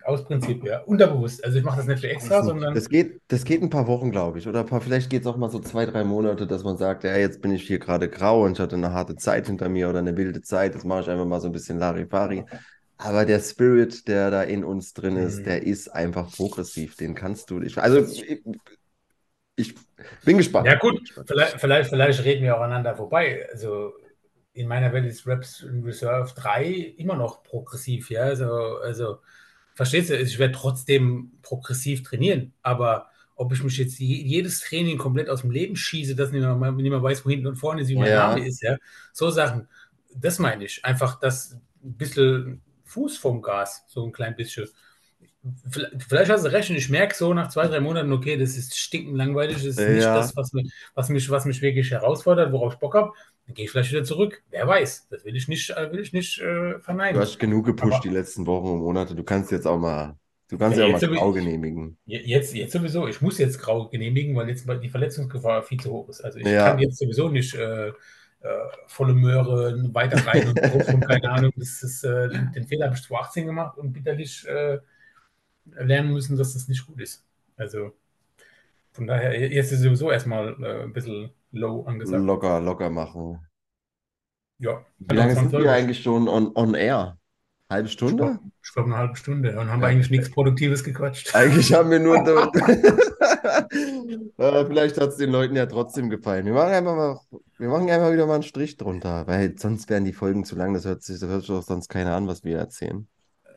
Aus 0.06 0.24
Prinzip, 0.24 0.64
ja. 0.64 0.80
Unterbewusst. 0.82 1.44
Also 1.44 1.58
ich 1.58 1.64
mache 1.64 1.78
das 1.78 1.86
nicht 1.86 2.00
für 2.00 2.08
extra, 2.08 2.42
sondern 2.42 2.74
Das 2.74 2.88
geht, 2.88 3.20
das 3.28 3.44
geht 3.44 3.62
ein 3.62 3.70
paar 3.70 3.86
Wochen, 3.86 4.10
glaube 4.10 4.38
ich. 4.38 4.46
Oder 4.48 4.64
paar, 4.64 4.80
vielleicht 4.80 5.10
geht 5.10 5.22
es 5.22 5.26
auch 5.26 5.36
mal 5.36 5.50
so 5.50 5.58
zwei, 5.58 5.84
drei 5.86 6.04
Monate, 6.04 6.46
dass 6.46 6.62
man 6.64 6.76
sagt, 6.76 7.04
ja, 7.04 7.16
jetzt 7.16 7.42
bin 7.42 7.52
ich 7.52 7.66
hier 7.66 7.78
gerade 7.78 8.08
grau 8.08 8.44
und 8.44 8.52
ich 8.52 8.60
hatte 8.60 8.76
eine 8.76 8.92
harte 8.92 9.16
Zeit 9.16 9.46
hinter 9.46 9.68
mir 9.68 9.88
oder 9.88 9.98
eine 10.00 10.16
wilde 10.16 10.42
Zeit. 10.42 10.74
Jetzt 10.74 10.84
mache 10.84 11.00
ich 11.02 11.10
einfach 11.10 11.26
mal 11.26 11.40
so 11.40 11.46
ein 11.48 11.52
bisschen 11.52 11.78
Larifari. 11.78 12.44
Aber 12.98 13.24
der 13.26 13.40
Spirit, 13.40 14.08
der 14.08 14.30
da 14.30 14.42
in 14.42 14.64
uns 14.64 14.94
drin 14.94 15.16
ist, 15.16 15.40
Mhm. 15.40 15.44
der 15.44 15.62
ist 15.64 15.88
einfach 15.88 16.30
progressiv. 16.34 16.96
Den 16.96 17.14
kannst 17.14 17.50
du 17.50 17.58
nicht. 17.58 17.78
Also 17.78 17.98
ich, 17.98 18.44
ich 19.56 19.74
bin 20.24 20.36
gespannt. 20.38 20.66
Ja, 20.66 20.76
gut, 20.76 21.00
vielleicht, 21.26 21.60
vielleicht, 21.60 21.90
vielleicht 21.90 22.24
reden 22.24 22.42
wir 22.42 22.56
auch 22.56 22.60
aneinander 22.60 22.94
vorbei. 22.94 23.46
Also 23.52 23.92
in 24.52 24.68
meiner 24.68 24.92
Welt 24.92 25.06
ist 25.06 25.26
Raps 25.26 25.62
in 25.62 25.82
Reserve 25.84 26.32
3 26.34 26.64
immer 26.96 27.16
noch 27.16 27.42
progressiv, 27.42 28.10
ja. 28.10 28.22
Also, 28.22 28.50
also 28.78 29.18
verstehst 29.76 30.10
du, 30.10 30.18
ich 30.18 30.38
werde 30.40 30.54
trotzdem 30.54 31.32
progressiv 31.42 32.02
trainieren, 32.02 32.52
aber 32.62 33.08
ob 33.36 33.52
ich 33.52 33.62
mich 33.62 33.76
jetzt 33.76 33.98
je- 34.00 34.22
jedes 34.24 34.60
Training 34.60 34.98
komplett 34.98 35.28
aus 35.30 35.42
dem 35.42 35.52
Leben 35.52 35.76
schieße, 35.76 36.16
dass 36.16 36.32
niemand, 36.32 36.78
niemand 36.78 37.02
weiß, 37.04 37.24
wo 37.24 37.30
hinten 37.30 37.46
und 37.46 37.56
vorne 37.56 37.82
ist, 37.82 37.88
wie 37.88 37.96
mein 37.96 38.10
Ja. 38.10 38.30
Name 38.30 38.44
ist, 38.46 38.62
ja. 38.62 38.76
So 39.12 39.30
Sachen, 39.30 39.68
das 40.14 40.38
meine 40.40 40.64
ich. 40.64 40.84
Einfach 40.84 41.20
das 41.20 41.52
ein 41.84 41.96
bisschen 41.96 42.62
Fuß 42.84 43.18
vom 43.18 43.42
Gas, 43.42 43.84
so 43.88 44.06
ein 44.06 44.12
klein 44.12 44.34
bisschen. 44.34 44.68
Vielleicht 46.08 46.30
hast 46.30 46.44
du 46.44 46.50
recht 46.52 46.70
und 46.70 46.76
ich 46.76 46.88
merke 46.88 47.14
so 47.14 47.32
nach 47.32 47.48
zwei, 47.48 47.68
drei 47.68 47.78
Monaten, 47.80 48.12
okay, 48.12 48.36
das 48.36 48.56
ist 48.56 48.76
stinkend 48.76 49.16
langweilig, 49.16 49.56
das 49.58 49.78
ist 49.78 49.78
nicht 49.78 50.02
Ja. 50.02 50.14
das, 50.14 50.34
was 50.34 50.52
mich, 50.52 50.72
was, 50.94 51.08
mich, 51.08 51.30
was 51.30 51.44
mich 51.44 51.62
wirklich 51.62 51.90
herausfordert, 51.92 52.52
worauf 52.52 52.72
ich 52.74 52.78
Bock 52.80 52.94
habe. 52.94 53.12
Dann 53.46 53.54
gehe 53.54 53.64
ich 53.66 53.70
vielleicht 53.70 53.92
wieder 53.92 54.04
zurück. 54.04 54.42
Wer 54.50 54.66
weiß, 54.66 55.08
das 55.08 55.24
will 55.24 55.36
ich 55.36 55.46
nicht, 55.48 55.70
äh, 55.70 55.92
will 55.92 56.00
ich 56.00 56.12
nicht 56.12 56.40
äh, 56.40 56.72
Du 56.74 56.80
verneinen. 56.80 57.20
hast 57.20 57.38
genug 57.38 57.66
gepusht 57.66 57.94
Aber- 57.94 58.02
die 58.02 58.08
letzten 58.08 58.46
Wochen 58.46 58.68
und 58.68 58.78
Monate. 58.80 59.14
Du 59.14 59.22
kannst 59.22 59.52
jetzt 59.52 59.66
auch 59.66 59.78
mal, 59.78 60.16
du 60.48 60.58
kannst 60.58 60.78
Ja, 60.78 60.86
ja, 60.86 60.96
auch 60.96 61.00
mal 61.00 61.08
grau 61.14 61.32
genehmigen. 61.32 61.96
Je- 62.06 62.22
Jetzt, 62.24 62.54
jetzt 62.54 62.72
sowieso, 62.72 63.06
ich 63.06 63.20
muss 63.20 63.38
jetzt 63.38 63.58
grau 63.60 63.88
genehmigen, 63.88 64.34
weil 64.34 64.48
jetzt 64.48 64.66
die 64.82 64.88
Verletzungsgefahr 64.88 65.62
viel 65.62 65.78
zu 65.78 65.92
hoch 65.92 66.08
ist. 66.08 66.22
Also 66.22 66.38
ich 66.40 66.46
Ja. 66.46 66.70
kann 66.70 66.78
jetzt 66.80 66.98
sowieso 66.98 67.28
nicht 67.28 67.54
äh, 67.54 67.88
äh, 67.88 67.92
volle 68.88 69.14
Möhre 69.14 69.80
weiter 69.94 70.24
rein 70.26 70.48
und, 70.48 70.60
und 70.94 71.00
keine 71.08 71.30
Ahnung. 71.30 71.52
Das 71.56 71.82
ist, 71.82 72.02
äh, 72.04 72.28
den, 72.28 72.52
den 72.52 72.64
Fehler 72.66 72.86
habe 72.86 72.96
ich 72.96 73.02
2018 73.02 73.46
gemacht 73.46 73.78
und 73.78 73.92
bitterlich 73.92 74.46
äh, 74.48 74.78
lernen 75.78 76.12
müssen, 76.12 76.36
dass 76.36 76.52
das 76.52 76.68
nicht 76.68 76.86
gut 76.86 77.00
ist. 77.00 77.24
Also 77.56 77.92
von 78.92 79.06
daher, 79.06 79.38
jetzt 79.52 79.72
ist 79.72 79.80
sowieso 79.82 80.10
erstmal 80.10 80.54
ein 80.84 80.92
bisschen 80.92 81.30
low 81.52 81.84
angesagt. 81.84 82.22
Locker, 82.22 82.60
locker 82.60 82.90
machen. 82.90 83.40
Ja. 84.58 84.84
Wie 84.98 85.16
lange 85.16 85.34
sind 85.34 85.52
wir 85.52 85.70
eigentlich 85.70 86.02
schon 86.02 86.28
on, 86.28 86.50
on 86.54 86.74
air? 86.74 87.18
Halbe 87.68 87.88
Stunde? 87.88 88.38
Ich 88.62 88.72
glaube, 88.72 88.90
eine 88.90 88.98
halbe 88.98 89.16
Stunde. 89.16 89.58
Und 89.58 89.68
haben 89.68 89.82
ja. 89.82 89.88
eigentlich 89.88 90.10
nichts 90.10 90.30
Produktives 90.30 90.84
gequatscht. 90.84 91.34
Eigentlich 91.34 91.72
haben 91.72 91.90
wir 91.90 91.98
nur. 91.98 92.16
äh, 94.38 94.66
vielleicht 94.66 95.00
hat 95.00 95.08
es 95.10 95.16
den 95.16 95.30
Leuten 95.30 95.56
ja 95.56 95.66
trotzdem 95.66 96.08
gefallen. 96.08 96.46
Wir 96.46 96.52
machen, 96.52 96.72
einfach 96.72 96.94
mal, 96.94 97.18
wir 97.58 97.68
machen 97.68 97.90
einfach 97.90 98.12
wieder 98.12 98.26
mal 98.26 98.34
einen 98.34 98.44
Strich 98.44 98.76
drunter, 98.76 99.26
weil 99.26 99.58
sonst 99.58 99.90
wären 99.90 100.04
die 100.04 100.12
Folgen 100.12 100.44
zu 100.44 100.54
lang. 100.54 100.74
Das 100.74 100.84
hört 100.84 101.02
sich, 101.02 101.18
das 101.18 101.28
hört 101.28 101.40
sich 101.40 101.48
doch 101.48 101.62
sonst 101.62 101.88
keiner 101.88 102.14
an, 102.14 102.28
was 102.28 102.44
wir 102.44 102.56
erzählen. 102.56 103.08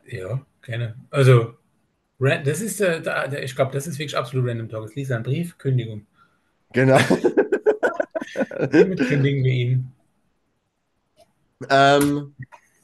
Ja, 0.06 0.44
gerne. 0.62 0.96
Also, 1.10 1.54
das 2.18 2.60
ist, 2.60 2.80
äh, 2.80 3.44
ich 3.44 3.54
glaube, 3.54 3.72
das 3.72 3.86
ist 3.86 3.98
wirklich 3.98 4.16
absolut 4.16 4.48
Random 4.48 4.68
Talk. 4.68 4.86
Es 4.86 4.96
liest 4.96 5.12
ein 5.12 5.22
Brief, 5.22 5.56
Kündigung. 5.56 6.06
Genau. 6.72 6.98
Damit 8.58 8.98
kündigen 9.00 9.44
wir 9.44 9.52
ihn. 9.52 9.92
Ähm, 11.68 12.34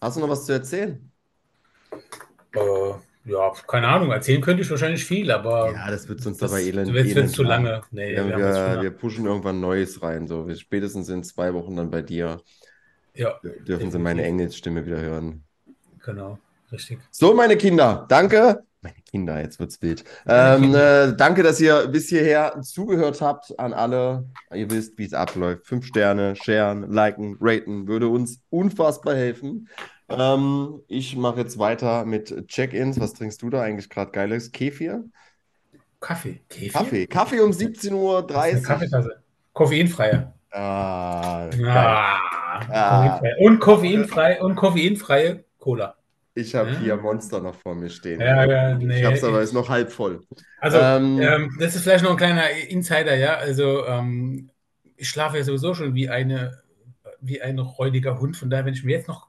hast 0.00 0.16
du 0.16 0.20
noch 0.20 0.28
was 0.28 0.44
zu 0.44 0.52
erzählen? 0.52 1.10
Äh, 2.52 2.60
ja, 3.24 3.52
keine 3.66 3.88
Ahnung. 3.88 4.10
Erzählen 4.10 4.40
könnte 4.40 4.62
ich 4.62 4.70
wahrscheinlich 4.70 5.04
viel, 5.04 5.30
aber. 5.30 5.72
Ja, 5.72 5.90
das 5.90 6.08
wird 6.08 6.24
uns 6.26 6.38
dabei 6.38 6.62
elend. 6.62 6.92
Wird 6.92 7.30
zu 7.30 7.42
lange. 7.42 7.82
Nee, 7.90 8.14
ja, 8.14 8.26
wir, 8.26 8.38
wir, 8.38 8.82
wir, 8.82 8.90
pushen 8.90 9.26
irgendwann 9.26 9.60
Neues 9.60 10.02
rein. 10.02 10.26
So. 10.26 10.48
Spätestens 10.54 11.08
in 11.08 11.24
zwei 11.24 11.54
Wochen 11.54 11.76
dann 11.76 11.90
bei 11.90 12.02
dir. 12.02 12.40
Ja. 13.14 13.38
Dürfen 13.42 13.64
definitiv. 13.64 13.92
Sie 13.92 13.98
meine 13.98 14.24
Engelsstimme 14.24 14.84
wieder 14.84 15.00
hören. 15.00 15.42
Genau, 16.04 16.38
richtig. 16.70 16.98
So, 17.10 17.34
meine 17.34 17.56
Kinder, 17.56 18.06
danke. 18.08 18.65
Meine 18.86 19.02
Kinder, 19.02 19.40
jetzt 19.40 19.58
wird's 19.58 19.82
wild. 19.82 20.04
Ähm, 20.28 20.72
äh, 20.76 21.12
danke, 21.16 21.42
dass 21.42 21.60
ihr 21.60 21.88
bis 21.88 22.08
hierher 22.08 22.60
zugehört 22.62 23.20
habt 23.20 23.58
an 23.58 23.72
alle. 23.72 24.30
Ihr 24.54 24.70
wisst, 24.70 24.96
wie 24.96 25.06
es 25.06 25.12
abläuft. 25.12 25.66
Fünf 25.66 25.86
Sterne, 25.86 26.36
sharen, 26.36 26.88
liken, 26.88 27.36
raten, 27.40 27.88
würde 27.88 28.06
uns 28.06 28.40
unfassbar 28.48 29.16
helfen. 29.16 29.68
Ähm, 30.08 30.82
ich 30.86 31.16
mache 31.16 31.40
jetzt 31.40 31.58
weiter 31.58 32.04
mit 32.04 32.46
Check-ins. 32.46 33.00
Was 33.00 33.14
trinkst 33.14 33.42
du 33.42 33.50
da 33.50 33.60
eigentlich 33.60 33.90
gerade 33.90 34.12
geiles? 34.12 34.52
Kefir? 34.52 35.02
Kaffee. 35.98 36.42
Kefir? 36.48 36.70
Kaffee. 36.70 37.06
Kaffee 37.08 37.40
um 37.40 37.50
17.30 37.50 37.92
Uhr. 37.92 38.62
Kaffeetasse. 38.62 39.22
Koffeinfreie. 39.52 40.32
Ah, 40.52 41.50
ah, 41.66 42.20
ah. 42.70 43.20
Und 43.40 43.58
koffeinfrei 43.58 44.40
und 44.40 44.54
koffeinfreie 44.54 45.44
Cola. 45.58 45.95
Ich 46.38 46.54
habe 46.54 46.70
ja. 46.70 46.78
hier 46.78 46.96
Monster 46.96 47.40
noch 47.40 47.54
vor 47.54 47.74
mir 47.74 47.88
stehen. 47.88 48.20
Ja, 48.20 48.44
ja, 48.44 48.74
nee, 48.74 48.98
ich 48.98 49.04
habe 49.04 49.16
es 49.16 49.24
aber, 49.24 49.40
ist 49.40 49.54
noch 49.54 49.70
halb 49.70 49.90
voll. 49.90 50.22
Also, 50.60 50.78
ähm, 50.78 51.18
ähm, 51.20 51.56
das 51.58 51.74
ist 51.74 51.82
vielleicht 51.82 52.04
noch 52.04 52.10
ein 52.10 52.18
kleiner 52.18 52.50
Insider, 52.50 53.16
ja. 53.16 53.36
Also, 53.36 53.86
ähm, 53.86 54.50
ich 54.96 55.08
schlafe 55.08 55.38
ja 55.38 55.44
sowieso 55.44 55.72
schon 55.74 55.94
wie 55.94 56.10
eine 56.10 56.62
wie 57.20 57.40
ein 57.40 57.58
räudiger 57.58 58.20
Hund. 58.20 58.36
Von 58.36 58.50
daher, 58.50 58.66
wenn 58.66 58.74
ich 58.74 58.84
mir 58.84 58.96
jetzt 58.96 59.08
noch 59.08 59.28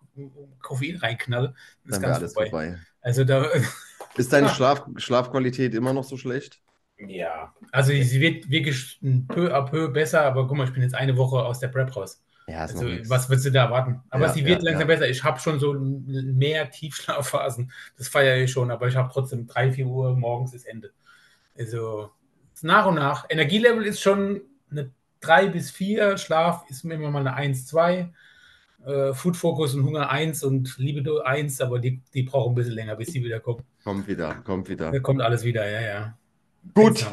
Koffein 0.62 0.98
reinknalle, 0.98 1.54
ist 1.86 2.02
ganz 2.02 2.18
alles 2.18 2.34
vorbei. 2.34 2.50
vorbei. 2.50 2.78
Also 3.02 3.24
da. 3.24 3.46
Ist 4.18 4.34
deine 4.34 4.50
Schlaf 4.54 4.86
Schlafqualität 4.98 5.74
immer 5.76 5.94
noch 5.94 6.04
so 6.04 6.18
schlecht? 6.18 6.60
Ja, 6.98 7.54
also 7.72 7.92
sie 7.92 8.20
wird 8.20 8.50
wirklich 8.50 9.00
peu 9.28 9.54
à 9.56 9.62
peu 9.62 9.90
besser, 9.90 10.24
aber 10.24 10.48
guck 10.48 10.58
mal, 10.58 10.66
ich 10.66 10.74
bin 10.74 10.82
jetzt 10.82 10.96
eine 10.96 11.16
Woche 11.16 11.38
aus 11.38 11.60
der 11.60 11.68
Prep 11.68 11.96
raus. 11.96 12.22
Ja, 12.50 12.60
also, 12.60 12.86
was 13.10 13.30
würdest 13.30 13.48
du 13.48 13.52
da 13.52 13.66
erwarten? 13.66 14.02
Aber 14.10 14.28
ja, 14.28 14.34
sie 14.34 14.46
wird 14.46 14.64
ja, 14.64 14.72
langsam 14.72 14.88
besser. 14.88 15.10
Ich 15.10 15.22
habe 15.24 15.40
schon 15.40 15.60
so 15.60 15.74
mehr 15.74 16.70
Tiefschlafphasen. 16.72 17.72
Das 17.98 18.08
feiere 18.08 18.38
ich 18.38 18.52
schon, 18.52 18.72
aber 18.72 18.88
ich 18.88 18.96
habe 18.96 19.10
trotzdem 19.12 19.48
drei, 19.48 19.72
vier 19.72 19.86
Uhr 19.86 20.16
morgens 20.16 20.54
ist 20.54 20.66
Ende. 20.66 20.92
Also 21.58 22.12
nach 22.62 22.86
und 22.86 22.96
nach. 22.96 23.26
Energielevel 23.30 23.86
ist 23.86 24.02
schon 24.02 24.42
eine 24.72 24.92
3 25.20 25.48
bis 25.48 25.72
4, 25.72 26.18
Schlaf 26.18 26.64
ist 26.70 26.86
immer 26.86 27.12
mal 27.12 27.20
eine 27.20 27.34
1, 27.34 27.68
2. 27.68 28.14
Äh, 28.86 29.14
Food 29.14 29.36
Focus 29.36 29.76
und 29.76 29.84
Hunger 29.84 30.10
1 30.10 30.44
und 30.44 30.78
Libido 30.78 31.20
1, 31.20 31.60
aber 31.60 31.80
die, 31.80 32.02
die 32.14 32.24
brauchen 32.24 32.54
ein 32.54 32.56
bisschen 32.56 32.76
länger, 32.76 32.96
bis 32.96 33.12
die 33.12 33.24
wieder 33.24 33.42
kommen. 33.42 33.64
Kommt 33.84 34.08
wieder, 34.08 34.36
kommt 34.46 34.70
wieder. 34.70 34.92
Da 34.92 35.00
kommt 35.00 35.22
alles 35.22 35.44
wieder, 35.44 35.70
ja, 35.70 35.82
ja. 35.82 36.18
Gut. 36.74 37.06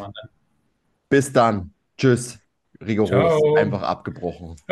Bis 1.08 1.32
dann. 1.32 1.72
Tschüss. 1.96 2.38
Rigoros. 2.80 3.08
Ciao. 3.10 3.54
Einfach 3.56 3.82
abgebrochen. 3.82 4.56